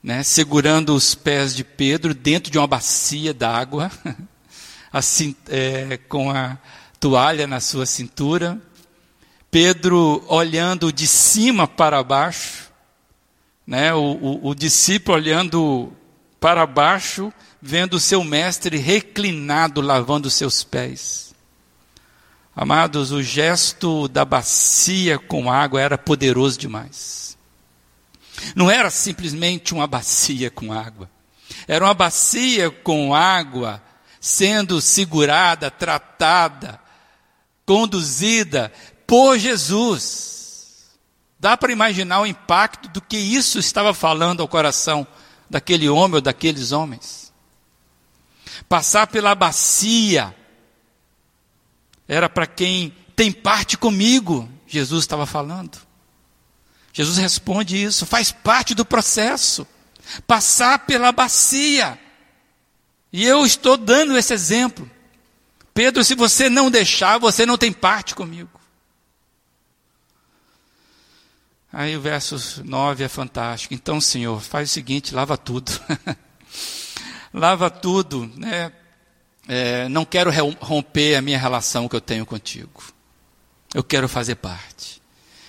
né, 0.04 0.22
segurando 0.24 0.94
os 0.94 1.16
pés 1.16 1.56
de 1.56 1.64
Pedro 1.64 2.14
dentro 2.14 2.52
de 2.52 2.58
uma 2.58 2.68
bacia 2.68 3.34
d'água, 3.34 3.92
assim, 4.94 5.36
é, 5.48 5.98
com 5.98 6.30
a 6.30 6.58
toalha 7.00 7.48
na 7.48 7.60
sua 7.60 7.86
cintura. 7.86 8.62
Pedro 9.50 10.24
olhando 10.28 10.94
de 10.94 11.08
cima 11.08 11.68
para 11.68 12.04
baixo, 12.04 12.70
né, 13.66 13.92
o, 13.94 14.00
o, 14.00 14.50
o 14.50 14.56
discípulo 14.56 15.18
olhando 15.18 15.92
para 16.40 16.68
baixo, 16.68 17.34
vendo 17.60 17.96
o 17.96 18.00
seu 18.00 18.24
mestre 18.24 18.78
reclinado 18.78 19.82
lavando 19.82 20.30
seus 20.30 20.64
pés. 20.64 21.29
Amados, 22.62 23.14
o 23.14 23.24
gesto 23.24 24.10
da 24.10 24.26
bacia 24.26 25.18
com 25.18 25.50
água 25.50 25.80
era 25.80 25.98
poderoso 25.98 26.60
demais. 26.60 27.38
Não 28.54 28.70
era 28.70 28.90
simplesmente 28.90 29.74
uma 29.74 29.88
bacia 29.88 30.52
com 30.52 30.74
água. 30.74 31.10
Era 31.66 31.86
uma 31.86 31.94
bacia 31.94 32.70
com 32.70 33.16
água 33.16 33.82
sendo 34.20 34.82
segurada, 34.82 35.72
tratada, 35.72 36.82
conduzida 37.66 38.74
por 39.08 39.40
Jesus. 39.40 40.90
Dá 41.40 41.56
para 41.56 41.72
imaginar 41.72 42.20
o 42.20 42.28
impacto 42.28 42.90
do 42.90 43.00
que 43.00 43.16
isso 43.16 43.58
estava 43.58 43.94
falando 43.94 44.42
ao 44.42 44.50
coração 44.50 45.08
daquele 45.50 45.88
homem 45.88 46.16
ou 46.16 46.22
daqueles 46.22 46.74
homens. 46.74 47.32
Passar 48.68 49.08
pela 49.08 49.34
bacia 49.34 50.36
era 52.10 52.28
para 52.28 52.48
quem 52.48 52.92
tem 53.16 53.32
parte 53.32 53.78
comigo, 53.78 54.50
Jesus 54.66 55.04
estava 55.04 55.28
falando. 55.28 55.78
Jesus 56.92 57.18
responde 57.20 57.82
isso, 57.82 58.06
faz 58.06 58.32
parte 58.32 58.74
do 58.74 58.84
processo. 58.84 59.66
Passar 60.26 60.80
pela 60.88 61.12
bacia. 61.12 62.00
E 63.14 63.24
eu 63.24 63.46
estou 63.46 63.78
dando 63.78 64.18
esse 64.18 64.34
exemplo. 64.34 64.90
Pedro, 65.72 66.04
se 66.04 66.16
você 66.16 66.50
não 66.50 66.72
deixar, 66.72 67.20
você 67.20 67.46
não 67.46 67.60
tem 67.60 67.72
parte 67.72 68.16
comigo. 68.16 68.60
Aí 71.72 71.96
o 71.96 72.02
verso 72.02 72.64
9 72.66 73.04
é 73.04 73.08
fantástico. 73.08 73.76
Então, 73.76 74.02
Senhor, 74.02 74.42
faz 74.42 74.72
o 74.72 74.74
seguinte: 74.74 75.14
lava 75.14 75.38
tudo. 75.38 75.72
lava 77.32 77.70
tudo, 77.70 78.32
né? 78.36 78.72
É, 79.52 79.90
não 79.90 80.06
quero 80.06 80.30
romper 80.60 81.16
a 81.16 81.24
minha 81.24 81.40
relação 81.40 81.90
que 81.90 81.96
eu 81.96 82.02
tenho 82.02 82.24
contigo. 82.24 82.84
Eu 83.74 83.84
quero 83.84 84.08
fazer 84.08 84.36
parte. 84.36 85.02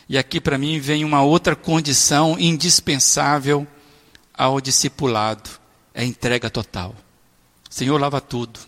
E 0.08 0.16
aqui 0.16 0.40
para 0.40 0.56
mim 0.56 0.80
vem 0.80 1.04
uma 1.04 1.22
outra 1.22 1.54
condição 1.54 2.34
indispensável 2.38 3.68
ao 4.32 4.58
discipulado: 4.58 5.50
é 5.92 6.00
a 6.00 6.04
entrega 6.04 6.48
total. 6.48 6.96
Senhor, 7.68 8.00
lava 8.00 8.22
tudo. 8.22 8.58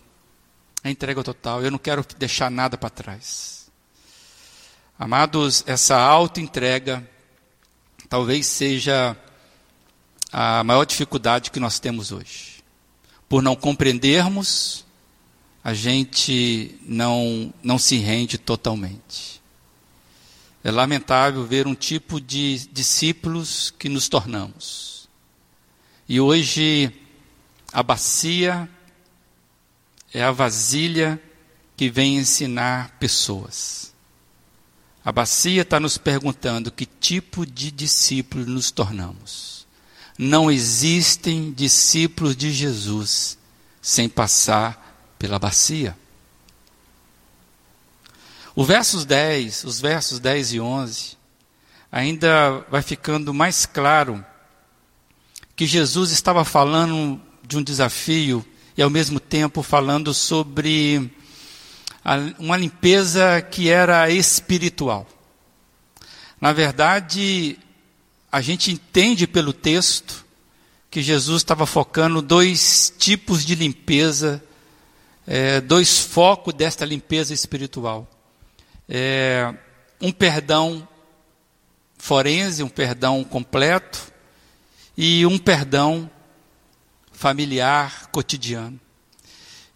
É 0.83 0.89
a 0.89 0.91
entrega 0.91 1.23
total. 1.23 1.63
Eu 1.63 1.71
não 1.71 1.79
quero 1.79 2.05
deixar 2.19 2.51
nada 2.51 2.77
para 2.77 2.91
trás. 2.91 3.71
Amados, 4.99 5.63
essa 5.65 5.97
auto-entrega 5.97 7.09
talvez 8.07 8.45
seja 8.45 9.17
a 10.31 10.63
maior 10.63 10.85
dificuldade 10.85 11.49
que 11.49 11.59
nós 11.59 11.79
temos 11.79 12.11
hoje. 12.11 12.63
Por 13.27 13.41
não 13.41 13.55
compreendermos, 13.55 14.82
a 15.63 15.73
gente 15.73 16.77
não, 16.85 17.53
não 17.63 17.79
se 17.79 17.97
rende 17.97 18.37
totalmente. 18.37 19.41
É 20.63 20.69
lamentável 20.69 21.45
ver 21.45 21.67
um 21.67 21.75
tipo 21.75 22.19
de 22.19 22.67
discípulos 22.71 23.73
que 23.77 23.87
nos 23.87 24.09
tornamos. 24.09 25.07
E 26.07 26.19
hoje 26.19 26.91
a 27.71 27.81
bacia 27.81 28.69
é 30.13 30.21
a 30.21 30.31
vasilha 30.31 31.21
que 31.77 31.89
vem 31.89 32.17
ensinar 32.17 32.97
pessoas. 32.99 33.93
A 35.03 35.11
bacia 35.11 35.61
está 35.61 35.79
nos 35.79 35.97
perguntando 35.97 36.71
que 36.71 36.85
tipo 36.85 37.45
de 37.45 37.71
discípulo 37.71 38.45
nos 38.45 38.69
tornamos. 38.69 39.65
Não 40.17 40.51
existem 40.51 41.51
discípulos 41.51 42.35
de 42.35 42.51
Jesus 42.51 43.37
sem 43.81 44.07
passar 44.07 44.82
pela 45.23 45.39
bacia. 45.39 45.97
O 48.53 48.65
versos 48.65 49.05
10, 49.05 49.63
os 49.63 49.79
versos 49.79 50.19
10 50.19 50.51
e 50.51 50.59
11, 50.59 51.17
ainda 51.89 52.59
vai 52.69 52.81
ficando 52.81 53.33
mais 53.33 53.65
claro 53.65 54.25
que 55.55 55.65
Jesus 55.65 56.11
estava 56.11 56.43
falando 56.43 57.21
de 57.41 57.55
um 57.55 57.63
desafio 57.63 58.45
e 58.75 58.81
ao 58.81 58.89
mesmo 58.89 59.17
tempo 59.17 59.63
falando 59.63 60.13
sobre 60.13 61.09
uma 62.37 62.57
limpeza 62.57 63.41
que 63.41 63.69
era 63.69 64.09
espiritual. 64.09 65.07
Na 66.41 66.51
verdade, 66.51 67.57
a 68.29 68.41
gente 68.41 68.73
entende 68.73 69.25
pelo 69.25 69.53
texto 69.53 70.25
que 70.91 71.01
Jesus 71.01 71.43
estava 71.43 71.65
focando 71.65 72.21
dois 72.21 72.93
tipos 72.97 73.45
de 73.45 73.55
limpeza, 73.55 74.43
é, 75.25 75.61
dois 75.61 75.99
focos 75.99 76.53
desta 76.53 76.85
limpeza 76.85 77.33
espiritual 77.33 78.07
é, 78.87 79.53
um 80.01 80.11
perdão 80.11 80.87
forense, 81.97 82.63
um 82.63 82.69
perdão 82.69 83.23
completo 83.23 84.11
e 84.97 85.25
um 85.25 85.37
perdão 85.37 86.09
familiar, 87.11 88.09
cotidiano. 88.11 88.79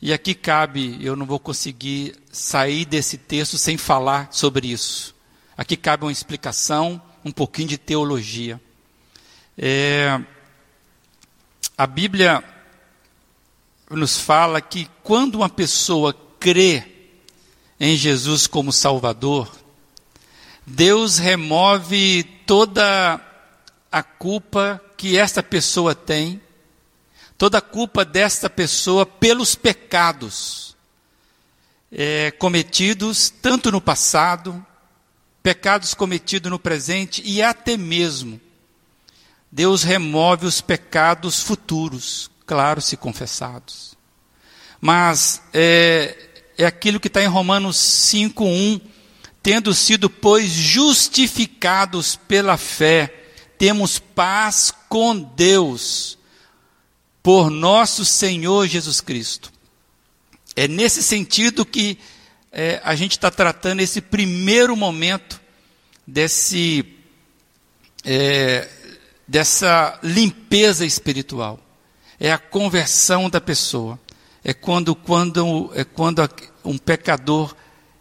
E 0.01 0.13
aqui 0.13 0.35
cabe, 0.35 0.97
eu 1.01 1.15
não 1.15 1.25
vou 1.25 1.39
conseguir 1.39 2.15
sair 2.31 2.85
desse 2.85 3.17
texto 3.17 3.57
sem 3.57 3.77
falar 3.77 4.27
sobre 4.31 4.67
isso. 4.67 5.15
Aqui 5.57 5.75
cabe 5.75 6.05
uma 6.05 6.11
explicação, 6.11 7.01
um 7.25 7.31
pouquinho 7.31 7.69
de 7.69 7.77
teologia. 7.77 8.61
É, 9.57 10.21
a 11.75 11.87
Bíblia 11.87 12.43
nos 13.89 14.19
fala 14.19 14.61
que 14.61 14.89
quando 15.03 15.35
uma 15.35 15.49
pessoa 15.49 16.15
crê 16.39 16.83
em 17.79 17.95
Jesus 17.95 18.47
como 18.47 18.71
Salvador, 18.71 19.49
Deus 20.65 21.17
remove 21.17 22.23
toda 22.45 23.21
a 23.91 24.03
culpa 24.03 24.81
que 24.97 25.17
esta 25.17 25.41
pessoa 25.41 25.95
tem, 25.95 26.41
toda 27.37 27.59
a 27.59 27.61
culpa 27.61 28.03
desta 28.03 28.49
pessoa 28.49 29.05
pelos 29.05 29.55
pecados 29.55 30.67
é, 31.91 32.31
cometidos 32.31 33.29
tanto 33.29 33.71
no 33.71 33.79
passado, 33.79 34.65
pecados 35.41 35.93
cometidos 35.93 36.51
no 36.51 36.59
presente 36.59 37.21
e 37.23 37.41
até 37.41 37.77
mesmo 37.77 38.41
Deus 39.51 39.83
remove 39.83 40.45
os 40.45 40.59
pecados 40.59 41.41
futuros, 41.41 42.29
claro, 42.47 42.81
se 42.81 42.95
confessados. 42.97 43.95
Mas 44.81 45.41
é, 45.53 46.17
é 46.57 46.65
aquilo 46.65 46.99
que 46.99 47.07
está 47.09 47.21
em 47.21 47.27
Romanos 47.27 47.77
5,1. 47.77 48.81
Tendo 49.43 49.73
sido, 49.73 50.09
pois, 50.09 50.49
justificados 50.49 52.15
pela 52.15 52.57
fé, 52.57 53.13
temos 53.57 53.99
paz 53.99 54.73
com 54.89 55.17
Deus, 55.17 56.17
por 57.21 57.49
nosso 57.49 58.03
Senhor 58.03 58.67
Jesus 58.67 58.99
Cristo. 58.99 59.51
É 60.55 60.67
nesse 60.67 61.03
sentido 61.03 61.65
que 61.65 61.97
é, 62.51 62.81
a 62.83 62.95
gente 62.95 63.11
está 63.11 63.29
tratando 63.29 63.81
esse 63.81 64.01
primeiro 64.01 64.75
momento 64.75 65.39
desse, 66.05 66.85
é, 68.03 68.67
dessa 69.27 69.99
limpeza 70.01 70.85
espiritual. 70.85 71.59
É 72.19 72.31
a 72.31 72.37
conversão 72.37 73.29
da 73.29 73.39
pessoa 73.39 73.99
é 74.47 74.53
quando, 74.53 74.95
quando, 74.95 75.71
é 75.75 75.83
quando 75.83 76.27
um 76.63 76.77
pecador 76.77 77.53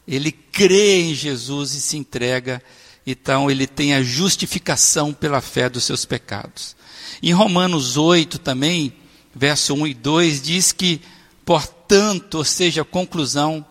ele 0.07 0.31
crê 0.31 1.00
em 1.00 1.12
Jesus 1.12 1.74
e 1.74 1.81
se 1.81 1.96
entrega, 1.96 2.62
então 3.05 3.50
ele 3.50 3.66
tem 3.66 3.94
a 3.94 4.02
justificação 4.02 5.12
pela 5.12 5.40
fé 5.40 5.68
dos 5.68 5.83
seus 5.83 6.05
pecados. 6.05 6.76
Em 7.20 7.33
Romanos 7.33 7.96
8 7.96 8.38
também, 8.38 8.92
verso 9.35 9.74
1 9.74 9.88
e 9.88 9.94
2, 9.94 10.42
diz 10.42 10.70
que, 10.70 11.00
portanto, 11.44 12.37
ou 12.37 12.44
seja, 12.44 12.85
conclusão, 12.85 13.66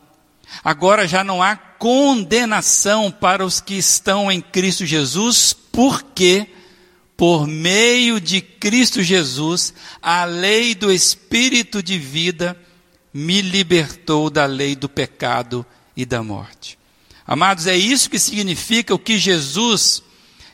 agora 0.61 1.07
já 1.07 1.23
não 1.23 1.41
há 1.41 1.55
condenação 1.55 3.09
para 3.09 3.45
os 3.45 3.61
que 3.61 3.75
estão 3.75 4.29
em 4.29 4.41
Cristo 4.41 4.85
Jesus, 4.85 5.53
porque 5.53 6.47
por 7.17 7.47
meio 7.47 8.19
de 8.19 8.41
Cristo 8.41 9.01
Jesus, 9.01 9.73
a 10.01 10.25
lei 10.25 10.75
do 10.75 10.91
Espírito 10.91 11.81
de 11.81 11.97
vida 11.97 12.57
me 13.13 13.41
libertou 13.41 14.29
da 14.29 14.45
lei 14.45 14.75
do 14.75 14.89
pecado 14.89 15.65
e 15.95 16.05
da 16.05 16.21
morte. 16.21 16.77
Amados, 17.25 17.65
é 17.67 17.75
isso 17.75 18.09
que 18.09 18.19
significa 18.19 18.93
o 18.93 18.99
que 18.99 19.17
Jesus 19.17 20.03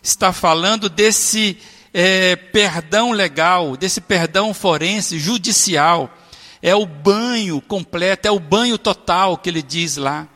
está 0.01 0.31
falando 0.31 0.87
desse 0.87 1.57
é, 1.93 2.35
perdão 2.35 3.11
legal, 3.11 3.75
desse 3.75 3.99
perdão 3.99 4.53
forense, 4.53 5.19
judicial. 5.19 6.15
É 6.61 6.75
o 6.75 6.85
banho 6.85 7.59
completo, 7.59 8.27
é 8.27 8.31
o 8.31 8.39
banho 8.39 8.77
total 8.77 9.37
que 9.37 9.49
ele 9.49 9.63
diz 9.63 9.97
lá. 9.97 10.27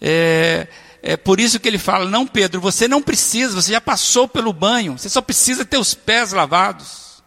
É, 0.00 0.66
é 1.06 1.18
por 1.18 1.38
isso 1.38 1.60
que 1.60 1.68
ele 1.68 1.76
fala: 1.76 2.08
não, 2.08 2.26
Pedro, 2.26 2.62
você 2.62 2.88
não 2.88 3.02
precisa, 3.02 3.54
você 3.54 3.72
já 3.72 3.80
passou 3.80 4.26
pelo 4.26 4.54
banho, 4.54 4.96
você 4.96 5.10
só 5.10 5.20
precisa 5.20 5.62
ter 5.62 5.76
os 5.76 5.92
pés 5.92 6.32
lavados. 6.32 7.22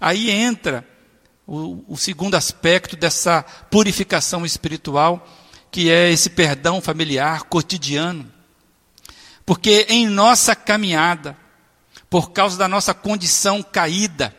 Aí 0.00 0.30
entra 0.30 0.86
o, 1.44 1.84
o 1.88 1.96
segundo 1.96 2.36
aspecto 2.36 2.96
dessa 2.96 3.42
purificação 3.68 4.46
espiritual, 4.46 5.26
que 5.72 5.90
é 5.90 6.12
esse 6.12 6.30
perdão 6.30 6.80
familiar 6.80 7.42
cotidiano. 7.42 8.32
Porque 9.44 9.86
em 9.88 10.06
nossa 10.06 10.54
caminhada, 10.54 11.36
por 12.08 12.30
causa 12.30 12.56
da 12.56 12.68
nossa 12.68 12.94
condição 12.94 13.60
caída, 13.60 14.32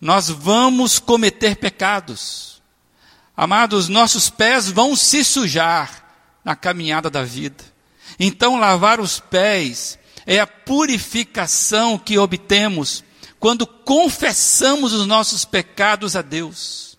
nós 0.00 0.28
vamos 0.28 1.00
cometer 1.00 1.56
pecados. 1.56 2.62
Amados, 3.36 3.88
nossos 3.88 4.30
pés 4.30 4.70
vão 4.70 4.94
se 4.94 5.24
sujar 5.24 6.05
na 6.46 6.54
caminhada 6.54 7.10
da 7.10 7.24
vida. 7.24 7.64
Então, 8.20 8.56
lavar 8.56 9.00
os 9.00 9.18
pés 9.18 9.98
é 10.24 10.38
a 10.38 10.46
purificação 10.46 11.98
que 11.98 12.16
obtemos 12.16 13.02
quando 13.40 13.66
confessamos 13.66 14.92
os 14.92 15.06
nossos 15.06 15.44
pecados 15.44 16.14
a 16.14 16.22
Deus, 16.22 16.96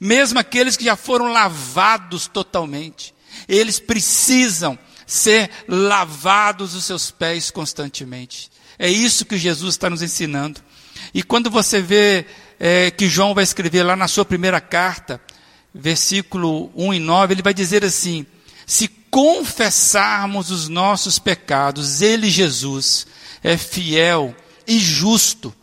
mesmo 0.00 0.38
aqueles 0.38 0.76
que 0.76 0.84
já 0.84 0.96
foram 0.96 1.32
lavados 1.32 2.26
totalmente, 2.26 3.14
eles 3.48 3.78
precisam 3.78 4.76
ser 5.06 5.48
lavados 5.68 6.74
os 6.74 6.84
seus 6.84 7.12
pés 7.12 7.52
constantemente. 7.52 8.50
É 8.78 8.90
isso 8.90 9.24
que 9.24 9.38
Jesus 9.38 9.74
está 9.74 9.88
nos 9.88 10.02
ensinando. 10.02 10.60
E 11.14 11.22
quando 11.22 11.50
você 11.50 11.80
vê 11.80 12.26
é, 12.58 12.90
que 12.90 13.08
João 13.08 13.32
vai 13.32 13.44
escrever 13.44 13.84
lá 13.84 13.94
na 13.94 14.08
sua 14.08 14.24
primeira 14.24 14.60
carta, 14.60 15.20
versículo 15.72 16.70
1 16.74 16.94
e 16.94 16.98
9, 16.98 17.34
ele 17.34 17.42
vai 17.42 17.54
dizer 17.54 17.84
assim: 17.84 18.26
Se 18.66 18.88
confessarmos 19.10 20.50
os 20.50 20.68
nossos 20.68 21.18
pecados, 21.18 22.00
Ele, 22.00 22.30
Jesus, 22.30 23.06
é 23.42 23.56
fiel 23.56 24.34
e 24.66 24.78
justo 24.78 25.54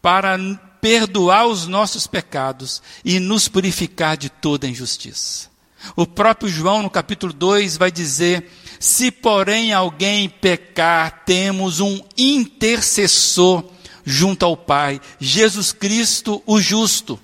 para 0.00 0.38
perdoar 0.80 1.46
os 1.46 1.66
nossos 1.66 2.06
pecados 2.06 2.82
e 3.04 3.18
nos 3.18 3.48
purificar 3.48 4.16
de 4.16 4.28
toda 4.28 4.68
injustiça. 4.68 5.48
O 5.94 6.06
próprio 6.06 6.48
João, 6.48 6.82
no 6.82 6.90
capítulo 6.90 7.32
2, 7.32 7.76
vai 7.76 7.90
dizer: 7.90 8.50
Se, 8.80 9.10
porém, 9.10 9.72
alguém 9.72 10.28
pecar, 10.28 11.24
temos 11.24 11.80
um 11.80 12.00
intercessor 12.16 13.64
junto 14.04 14.44
ao 14.44 14.56
Pai, 14.56 15.00
Jesus 15.20 15.72
Cristo, 15.72 16.42
o 16.46 16.60
justo. 16.60 17.20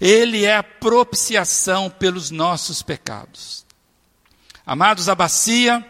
Ele 0.00 0.44
é 0.44 0.56
a 0.56 0.62
propiciação 0.62 1.90
pelos 1.90 2.30
nossos 2.30 2.82
pecados. 2.82 3.64
Amados, 4.70 5.08
a 5.08 5.16
bacia 5.16 5.84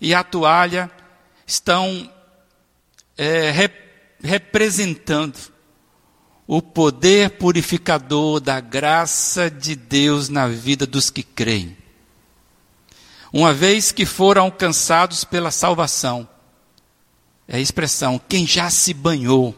e 0.00 0.14
a 0.14 0.22
toalha 0.22 0.88
estão 1.44 2.08
é, 3.18 3.50
rep 3.50 3.74
representando 4.22 5.36
o 6.46 6.62
poder 6.62 7.30
purificador 7.30 8.38
da 8.38 8.60
graça 8.60 9.50
de 9.50 9.74
Deus 9.74 10.28
na 10.28 10.46
vida 10.46 10.86
dos 10.86 11.10
que 11.10 11.24
creem. 11.24 11.76
Uma 13.32 13.52
vez 13.52 13.90
que 13.90 14.06
foram 14.06 14.44
alcançados 14.44 15.24
pela 15.24 15.50
salvação, 15.50 16.28
é 17.48 17.56
a 17.56 17.60
expressão, 17.60 18.20
quem 18.28 18.46
já 18.46 18.70
se 18.70 18.94
banhou, 18.94 19.52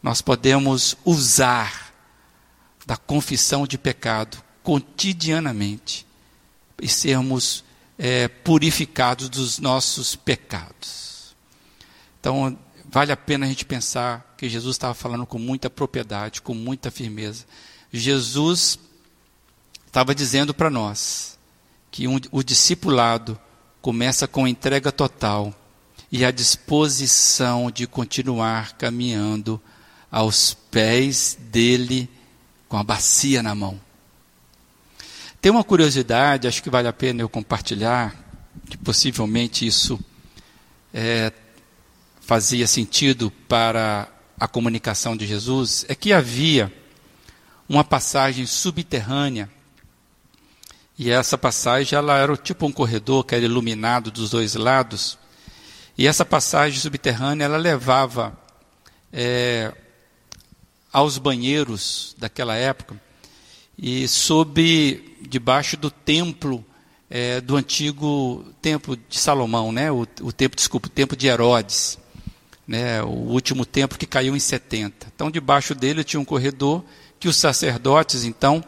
nós 0.00 0.22
podemos 0.22 0.96
usar 1.04 1.92
da 2.86 2.96
confissão 2.96 3.66
de 3.66 3.76
pecado 3.76 4.40
cotidianamente 4.62 6.03
e 6.84 6.88
sermos 6.88 7.64
é, 7.98 8.28
purificados 8.28 9.30
dos 9.30 9.58
nossos 9.58 10.14
pecados. 10.14 11.34
Então, 12.20 12.58
vale 12.84 13.10
a 13.10 13.16
pena 13.16 13.46
a 13.46 13.48
gente 13.48 13.64
pensar 13.64 14.34
que 14.36 14.50
Jesus 14.50 14.74
estava 14.74 14.92
falando 14.92 15.24
com 15.24 15.38
muita 15.38 15.70
propriedade, 15.70 16.42
com 16.42 16.52
muita 16.52 16.90
firmeza. 16.90 17.46
Jesus 17.90 18.78
estava 19.86 20.14
dizendo 20.14 20.52
para 20.52 20.68
nós 20.68 21.38
que 21.90 22.06
um, 22.06 22.20
o 22.30 22.42
discipulado 22.42 23.40
começa 23.80 24.28
com 24.28 24.46
entrega 24.46 24.92
total 24.92 25.54
e 26.12 26.22
a 26.22 26.30
disposição 26.30 27.70
de 27.70 27.86
continuar 27.86 28.74
caminhando 28.74 29.58
aos 30.10 30.52
pés 30.52 31.38
dele 31.40 32.10
com 32.68 32.76
a 32.76 32.84
bacia 32.84 33.42
na 33.42 33.54
mão. 33.54 33.80
Tem 35.44 35.50
uma 35.50 35.62
curiosidade, 35.62 36.48
acho 36.48 36.62
que 36.62 36.70
vale 36.70 36.88
a 36.88 36.92
pena 36.94 37.20
eu 37.20 37.28
compartilhar, 37.28 38.16
que 38.64 38.78
possivelmente 38.78 39.66
isso 39.66 40.00
é, 40.90 41.30
fazia 42.22 42.66
sentido 42.66 43.30
para 43.46 44.08
a 44.40 44.48
comunicação 44.48 45.14
de 45.14 45.26
Jesus, 45.26 45.84
é 45.86 45.94
que 45.94 46.14
havia 46.14 46.72
uma 47.68 47.84
passagem 47.84 48.46
subterrânea 48.46 49.50
e 50.98 51.10
essa 51.10 51.36
passagem 51.36 51.94
ela 51.94 52.16
era 52.16 52.34
tipo 52.38 52.64
um 52.64 52.72
corredor 52.72 53.22
que 53.22 53.34
era 53.34 53.44
iluminado 53.44 54.10
dos 54.10 54.30
dois 54.30 54.54
lados. 54.54 55.18
E 55.98 56.06
essa 56.06 56.24
passagem 56.24 56.80
subterrânea 56.80 57.44
ela 57.44 57.58
levava 57.58 58.34
é, 59.12 59.74
aos 60.90 61.18
banheiros 61.18 62.16
daquela 62.18 62.54
época 62.54 63.03
e 63.78 64.06
sob 64.08 65.16
debaixo 65.20 65.76
do 65.76 65.90
templo 65.90 66.64
é, 67.10 67.40
do 67.40 67.56
antigo 67.56 68.44
templo 68.60 68.96
de 68.96 69.18
Salomão, 69.18 69.70
né? 69.70 69.90
O, 69.90 70.06
o 70.22 70.32
templo, 70.32 70.56
desculpa, 70.56 70.88
o 70.88 70.90
templo 70.90 71.16
de 71.16 71.26
Herodes, 71.26 71.98
né? 72.66 73.02
O 73.02 73.08
último 73.08 73.64
templo 73.64 73.98
que 73.98 74.06
caiu 74.06 74.34
em 74.34 74.40
70. 74.40 75.08
Então 75.14 75.30
debaixo 75.30 75.74
dele 75.74 76.02
tinha 76.02 76.20
um 76.20 76.24
corredor 76.24 76.84
que 77.20 77.28
os 77.28 77.36
sacerdotes 77.36 78.24
então 78.24 78.62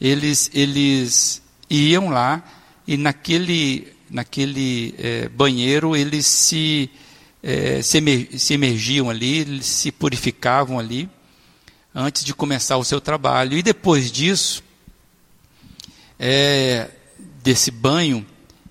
eles 0.00 0.50
eles 0.54 1.42
iam 1.70 2.08
lá 2.10 2.42
e 2.86 2.96
naquele, 2.96 3.88
naquele 4.10 4.94
é, 4.98 5.28
banheiro 5.28 5.94
eles 5.94 6.26
se, 6.26 6.90
é, 7.42 7.82
se, 7.82 7.98
emer, 7.98 8.38
se 8.38 8.54
emergiam 8.54 9.10
ali, 9.10 9.40
eles 9.40 9.66
se 9.66 9.92
purificavam 9.92 10.78
ali 10.78 11.08
antes 11.94 12.24
de 12.24 12.34
começar 12.34 12.76
o 12.76 12.84
seu 12.84 13.00
trabalho. 13.00 13.56
E 13.56 13.62
depois 13.62 14.10
disso, 14.10 14.62
é, 16.18 16.90
desse 17.42 17.70
banho, 17.70 18.26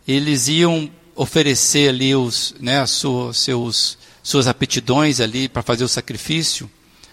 eles 0.07 0.47
iam 0.47 0.89
oferecer 1.15 1.89
ali 1.89 2.15
os, 2.15 2.55
né, 2.59 2.85
seus, 2.85 3.97
suas 4.21 4.47
aptidões 4.47 5.19
ali 5.19 5.49
para 5.49 5.63
fazer 5.63 5.83
o 5.83 5.89
sacrifício 5.89 6.69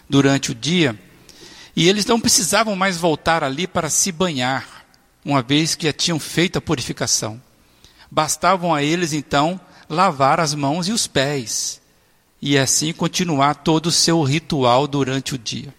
durante 0.08 0.52
o 0.52 0.54
dia. 0.54 0.98
E 1.74 1.88
eles 1.88 2.06
não 2.06 2.20
precisavam 2.20 2.76
mais 2.76 2.96
voltar 2.96 3.42
ali 3.42 3.66
para 3.66 3.90
se 3.90 4.12
banhar 4.12 4.84
uma 5.24 5.42
vez 5.42 5.74
que 5.74 5.86
já 5.86 5.92
tinham 5.92 6.20
feito 6.20 6.58
a 6.58 6.60
purificação. 6.60 7.40
Bastavam 8.10 8.74
a 8.74 8.82
eles, 8.82 9.12
então, 9.12 9.58
lavar 9.88 10.38
as 10.38 10.54
mãos 10.54 10.86
e 10.86 10.92
os 10.92 11.06
pés, 11.06 11.80
e 12.40 12.58
assim 12.58 12.92
continuar 12.92 13.54
todo 13.54 13.86
o 13.86 13.92
seu 13.92 14.22
ritual 14.22 14.86
durante 14.86 15.34
o 15.34 15.38
dia. 15.38 15.74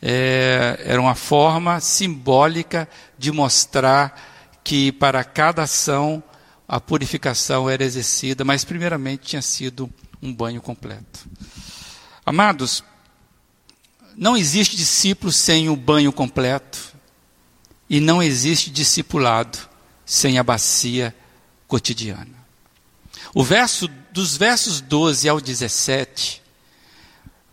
É, 0.00 0.80
era 0.84 1.00
uma 1.00 1.14
forma 1.14 1.80
simbólica 1.80 2.88
de 3.18 3.32
mostrar 3.32 4.20
que 4.62 4.92
para 4.92 5.24
cada 5.24 5.62
ação 5.62 6.22
a 6.68 6.80
purificação 6.80 7.70
era 7.70 7.84
exercida, 7.84 8.44
mas 8.44 8.64
primeiramente 8.64 9.28
tinha 9.28 9.42
sido 9.42 9.90
um 10.20 10.32
banho 10.32 10.60
completo. 10.60 11.26
Amados, 12.24 12.82
não 14.16 14.36
existe 14.36 14.76
discípulo 14.76 15.30
sem 15.30 15.68
o 15.68 15.76
banho 15.76 16.12
completo. 16.12 16.96
E 17.88 18.00
não 18.00 18.20
existe 18.22 18.70
discipulado 18.70 19.58
sem 20.04 20.38
a 20.38 20.42
bacia 20.42 21.14
cotidiana. 21.68 22.34
O 23.34 23.44
verso 23.44 23.86
dos 24.10 24.36
versos 24.36 24.80
12 24.80 25.28
ao 25.28 25.40
17 25.40 26.42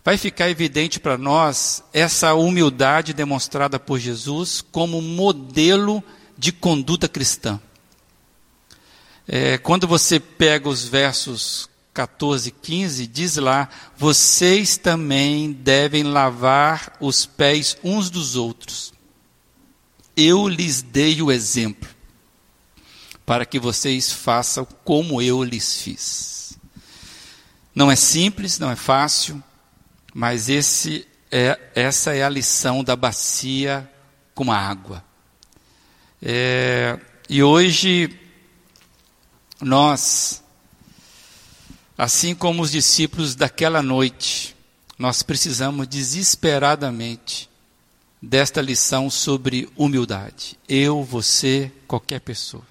vai 0.04 0.18
ficar 0.18 0.50
evidente 0.50 1.00
para 1.00 1.16
nós 1.16 1.82
essa 1.92 2.34
humildade 2.34 3.12
demonstrada 3.12 3.80
por 3.80 3.98
Jesus 3.98 4.60
como 4.60 5.00
modelo 5.00 6.04
de 6.36 6.52
conduta 6.52 7.08
cristã. 7.08 7.60
É, 9.26 9.56
quando 9.56 9.88
você 9.88 10.20
pega 10.20 10.68
os 10.68 10.84
versos 10.84 11.68
14 11.94 12.50
e 12.50 12.52
15, 12.52 13.06
diz 13.06 13.36
lá: 13.36 13.70
vocês 13.96 14.76
também 14.76 15.50
devem 15.50 16.02
lavar 16.02 16.96
os 17.00 17.24
pés 17.24 17.76
uns 17.82 18.10
dos 18.10 18.36
outros 18.36 18.94
eu 20.16 20.48
lhes 20.48 20.82
dei 20.82 21.20
o 21.22 21.30
exemplo, 21.32 21.88
para 23.26 23.44
que 23.44 23.58
vocês 23.58 24.12
façam 24.12 24.66
como 24.84 25.20
eu 25.20 25.42
lhes 25.42 25.76
fiz. 25.76 26.58
Não 27.74 27.90
é 27.90 27.96
simples, 27.96 28.58
não 28.58 28.70
é 28.70 28.76
fácil, 28.76 29.42
mas 30.14 30.48
esse 30.48 31.06
é, 31.30 31.58
essa 31.74 32.14
é 32.14 32.22
a 32.22 32.28
lição 32.28 32.84
da 32.84 32.94
bacia 32.94 33.90
com 34.32 34.52
a 34.52 34.56
água. 34.56 35.04
É, 36.22 36.96
e 37.28 37.42
hoje, 37.42 38.08
nós, 39.60 40.44
assim 41.98 42.36
como 42.36 42.62
os 42.62 42.70
discípulos 42.70 43.34
daquela 43.34 43.82
noite, 43.82 44.54
nós 44.96 45.24
precisamos 45.24 45.88
desesperadamente 45.88 47.50
desta 48.22 48.62
lição 48.62 49.10
sobre 49.10 49.68
humildade. 49.76 50.56
Eu, 50.68 51.02
você, 51.02 51.72
qualquer 51.88 52.20
pessoa. 52.20 52.64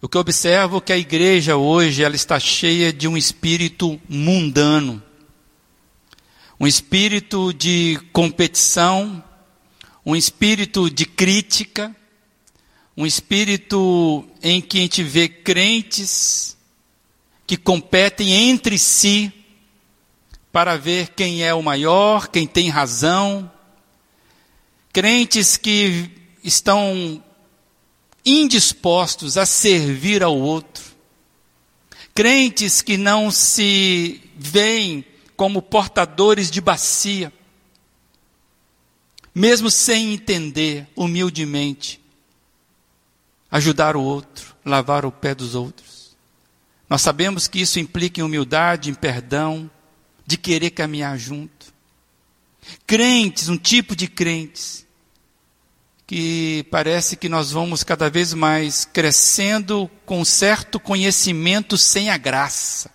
O 0.00 0.08
que 0.08 0.16
eu 0.16 0.20
observo 0.20 0.78
é 0.78 0.80
que 0.80 0.92
a 0.92 0.98
igreja 0.98 1.56
hoje 1.56 2.02
ela 2.02 2.16
está 2.16 2.40
cheia 2.40 2.92
de 2.92 3.06
um 3.06 3.16
espírito 3.16 4.00
mundano, 4.08 5.00
um 6.62 6.66
espírito 6.68 7.52
de 7.52 7.98
competição, 8.12 9.20
um 10.06 10.14
espírito 10.14 10.88
de 10.88 11.04
crítica, 11.04 11.92
um 12.96 13.04
espírito 13.04 14.24
em 14.40 14.60
que 14.60 14.78
a 14.78 14.82
gente 14.82 15.02
vê 15.02 15.28
crentes 15.28 16.56
que 17.48 17.56
competem 17.56 18.30
entre 18.48 18.78
si 18.78 19.32
para 20.52 20.76
ver 20.76 21.08
quem 21.16 21.42
é 21.42 21.52
o 21.52 21.64
maior, 21.64 22.28
quem 22.28 22.46
tem 22.46 22.68
razão, 22.68 23.50
crentes 24.92 25.56
que 25.56 26.12
estão 26.44 27.20
indispostos 28.24 29.36
a 29.36 29.44
servir 29.44 30.22
ao 30.22 30.38
outro, 30.38 30.84
crentes 32.14 32.80
que 32.80 32.96
não 32.96 33.32
se 33.32 34.20
veem 34.36 35.04
como 35.42 35.60
portadores 35.60 36.52
de 36.52 36.60
bacia, 36.60 37.32
mesmo 39.34 39.68
sem 39.72 40.14
entender 40.14 40.86
humildemente, 40.94 42.00
ajudar 43.50 43.96
o 43.96 44.00
outro, 44.00 44.54
lavar 44.64 45.04
o 45.04 45.10
pé 45.10 45.34
dos 45.34 45.56
outros. 45.56 46.16
Nós 46.88 47.02
sabemos 47.02 47.48
que 47.48 47.60
isso 47.60 47.80
implica 47.80 48.20
em 48.20 48.22
humildade, 48.22 48.88
em 48.88 48.94
perdão, 48.94 49.68
de 50.24 50.38
querer 50.38 50.70
caminhar 50.70 51.18
junto. 51.18 51.74
Crentes, 52.86 53.48
um 53.48 53.58
tipo 53.58 53.96
de 53.96 54.06
crentes, 54.06 54.86
que 56.06 56.64
parece 56.70 57.16
que 57.16 57.28
nós 57.28 57.50
vamos 57.50 57.82
cada 57.82 58.08
vez 58.08 58.32
mais 58.32 58.84
crescendo 58.84 59.90
com 60.06 60.24
certo 60.24 60.78
conhecimento 60.78 61.76
sem 61.76 62.10
a 62.10 62.16
graça. 62.16 62.92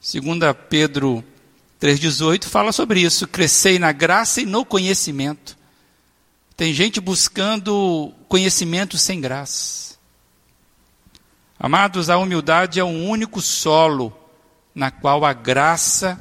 Segunda 0.00 0.52
Pedro 0.52 1.24
3,18 1.80 2.44
fala 2.44 2.72
sobre 2.72 3.00
isso, 3.00 3.28
crescei 3.28 3.78
na 3.78 3.92
graça 3.92 4.40
e 4.40 4.46
no 4.46 4.64
conhecimento. 4.64 5.56
Tem 6.56 6.72
gente 6.72 7.00
buscando 7.00 8.12
conhecimento 8.28 8.96
sem 8.96 9.20
graça. 9.20 9.96
Amados, 11.58 12.08
a 12.08 12.16
humildade 12.16 12.80
é 12.80 12.84
o 12.84 12.88
único 12.88 13.42
solo 13.42 14.16
na 14.74 14.90
qual 14.90 15.24
a 15.24 15.32
graça 15.32 16.18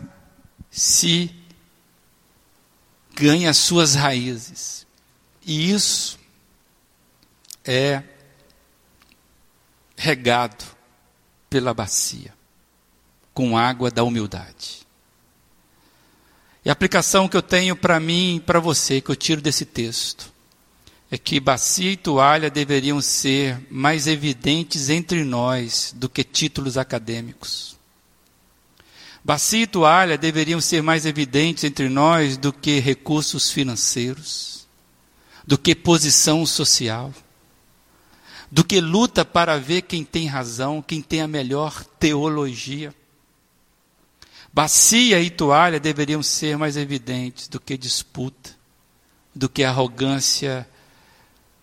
se 0.70 1.34
ganha 3.14 3.54
suas 3.54 3.96
raízes. 3.96 4.86
E 5.46 5.72
isso 5.72 6.20
é 7.64 8.04
regado 9.96 10.66
pela 11.50 11.74
bacia, 11.74 12.34
com 13.34 13.58
água 13.58 13.90
da 13.90 14.04
humildade. 14.04 14.85
E 16.66 16.70
a 16.70 16.74
aplicação 16.74 17.28
que 17.28 17.38
eu 17.38 17.44
tenho 17.44 17.76
para 17.76 18.00
mim 18.00 18.38
e 18.38 18.40
para 18.40 18.60
você, 18.60 19.00
que 19.00 19.12
eu 19.12 19.16
tiro 19.16 19.40
desse 19.40 19.66
texto, 19.66 20.34
é 21.12 21.18
que 21.18 21.40
bacia 21.40 21.92
e 21.92 21.96
toalha 21.96 22.50
deveriam 22.50 23.00
ser 23.00 23.60
mais 23.70 24.08
evidentes 24.08 24.90
entre 24.90 25.24
nós 25.24 25.94
do 25.96 26.10
que 26.10 26.24
títulos 26.24 26.76
acadêmicos. 26.76 27.78
Bacia 29.24 29.62
e 29.62 29.68
toalha 29.68 30.18
deveriam 30.18 30.60
ser 30.60 30.82
mais 30.82 31.06
evidentes 31.06 31.64
entre 31.64 31.88
nós 31.88 32.36
do 32.36 32.52
que 32.52 32.80
recursos 32.80 33.52
financeiros, 33.52 34.68
do 35.46 35.60
que 35.60 35.76
posição 35.76 36.46
social, 36.46 37.14
do 38.52 38.64
que 38.64 38.82
luta 38.82 39.24
para 39.24 39.60
ver 39.60 39.84
quem 39.84 40.04
tem 40.04 40.26
razão, 40.26 40.82
quem 40.82 41.02
tem 41.02 41.22
a 41.22 41.28
melhor 41.28 41.84
teologia. 42.00 42.94
Bacia 44.56 45.20
e 45.20 45.30
toalha 45.30 45.82
deveriam 45.82 46.24
ser 46.24 46.58
mais 46.58 46.78
evidentes 46.78 47.50
do 47.50 47.60
que 47.60 47.78
disputa, 47.78 48.56
do 49.36 49.50
que 49.50 49.66
arrogância 49.66 50.66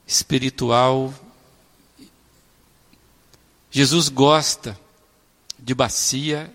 espiritual. 0.07 1.14
Jesus 3.70 4.11
gosta 4.11 4.78
de 5.59 5.74
bacia 5.74 6.53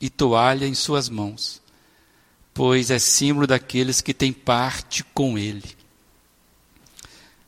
e 0.00 0.08
toalha 0.08 0.68
em 0.68 0.74
suas 0.74 1.08
mãos, 1.08 1.60
pois 2.54 2.92
é 2.92 3.00
símbolo 3.00 3.48
daqueles 3.48 4.00
que 4.00 4.14
têm 4.14 4.32
parte 4.32 5.02
com 5.02 5.36
Ele. 5.36 5.76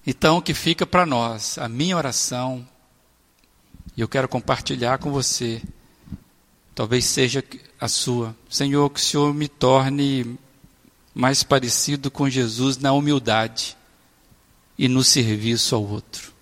Então, 0.04 0.38
o 0.38 0.42
que 0.42 0.54
fica 0.54 0.84
para 0.84 1.06
nós, 1.06 1.56
a 1.56 1.68
minha 1.68 1.96
oração, 1.96 2.66
e 3.96 4.00
eu 4.00 4.08
quero 4.08 4.26
compartilhar 4.26 4.98
com 4.98 5.12
você, 5.12 5.62
talvez 6.76 7.06
seja 7.06 7.42
a 7.80 7.88
sua. 7.88 8.36
Senhor, 8.50 8.90
que 8.90 9.00
o 9.00 9.02
Senhor 9.02 9.32
me 9.32 9.48
torne 9.48 10.38
mais 11.14 11.42
parecido 11.42 12.10
com 12.10 12.28
Jesus 12.28 12.76
na 12.76 12.92
humildade 12.92 13.74
e 14.78 14.86
no 14.86 15.02
serviço 15.02 15.74
ao 15.74 15.82
outro. 15.82 16.34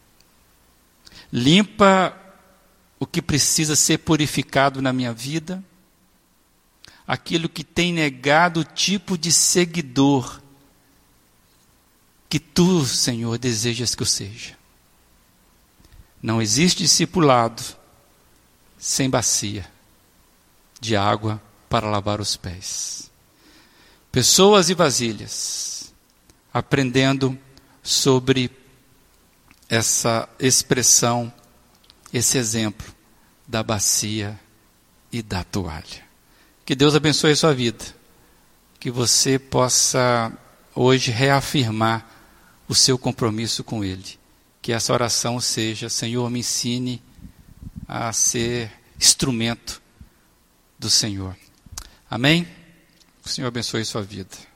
Limpa 1.32 2.20
o 2.99 3.07
que 3.07 3.22
precisa 3.22 3.76
ser 3.76 3.99
purificado 3.99 4.82
na 4.82 4.93
minha 4.93 5.12
vida, 5.12 5.62
aquilo 7.07 7.49
que 7.49 7.62
tem 7.62 7.93
negado 7.93 8.61
o 8.61 8.64
tipo 8.64 9.16
de 9.16 9.30
seguidor 9.30 10.43
que 12.28 12.41
tu, 12.41 12.85
Senhor, 12.85 13.39
desejas 13.39 13.95
que 13.95 14.03
eu 14.03 14.07
seja. 14.07 14.59
Não 16.20 16.43
existe 16.43 16.82
discipulado 16.82 17.62
sem 18.76 19.09
bacia 19.09 19.72
de 20.85 20.95
água 20.95 21.41
para 21.68 21.89
lavar 21.89 22.20
os 22.20 22.37
pés. 22.37 23.11
Pessoas 24.12 24.68
e 24.68 24.74
vasilhas, 24.74 25.93
aprendendo 26.53 27.37
sobre 27.82 28.51
essa 29.68 30.28
expressão, 30.39 31.32
esse 32.12 32.39
exemplo 32.39 32.87
da 33.49 33.62
bacia 33.62 34.39
e 35.11 35.22
da 35.22 35.43
toalha. 35.43 36.05
Que 36.64 36.74
Deus 36.74 36.95
abençoe 36.95 37.32
a 37.32 37.37
sua 37.37 37.55
vida. 37.55 37.85
Que 38.78 38.91
você 38.91 39.39
possa 39.39 40.32
hoje 40.74 41.11
reafirmar 41.11 42.07
o 42.68 42.74
seu 42.74 42.99
compromisso 42.99 43.64
com 43.64 43.82
Ele. 43.82 44.18
Que 44.61 44.72
essa 44.72 44.93
oração 44.93 45.41
seja: 45.41 45.89
Senhor, 45.89 46.28
me 46.30 46.41
ensine 46.41 47.03
a 47.89 48.12
ser 48.12 48.70
instrumento 48.99 49.82
do 50.79 50.91
Senhor. 50.91 51.37
Amém? 52.11 52.47
O 53.25 53.29
Senhor 53.29 53.49
abençoe 53.49 53.85
sua 53.85 54.03
vida. 54.03 54.37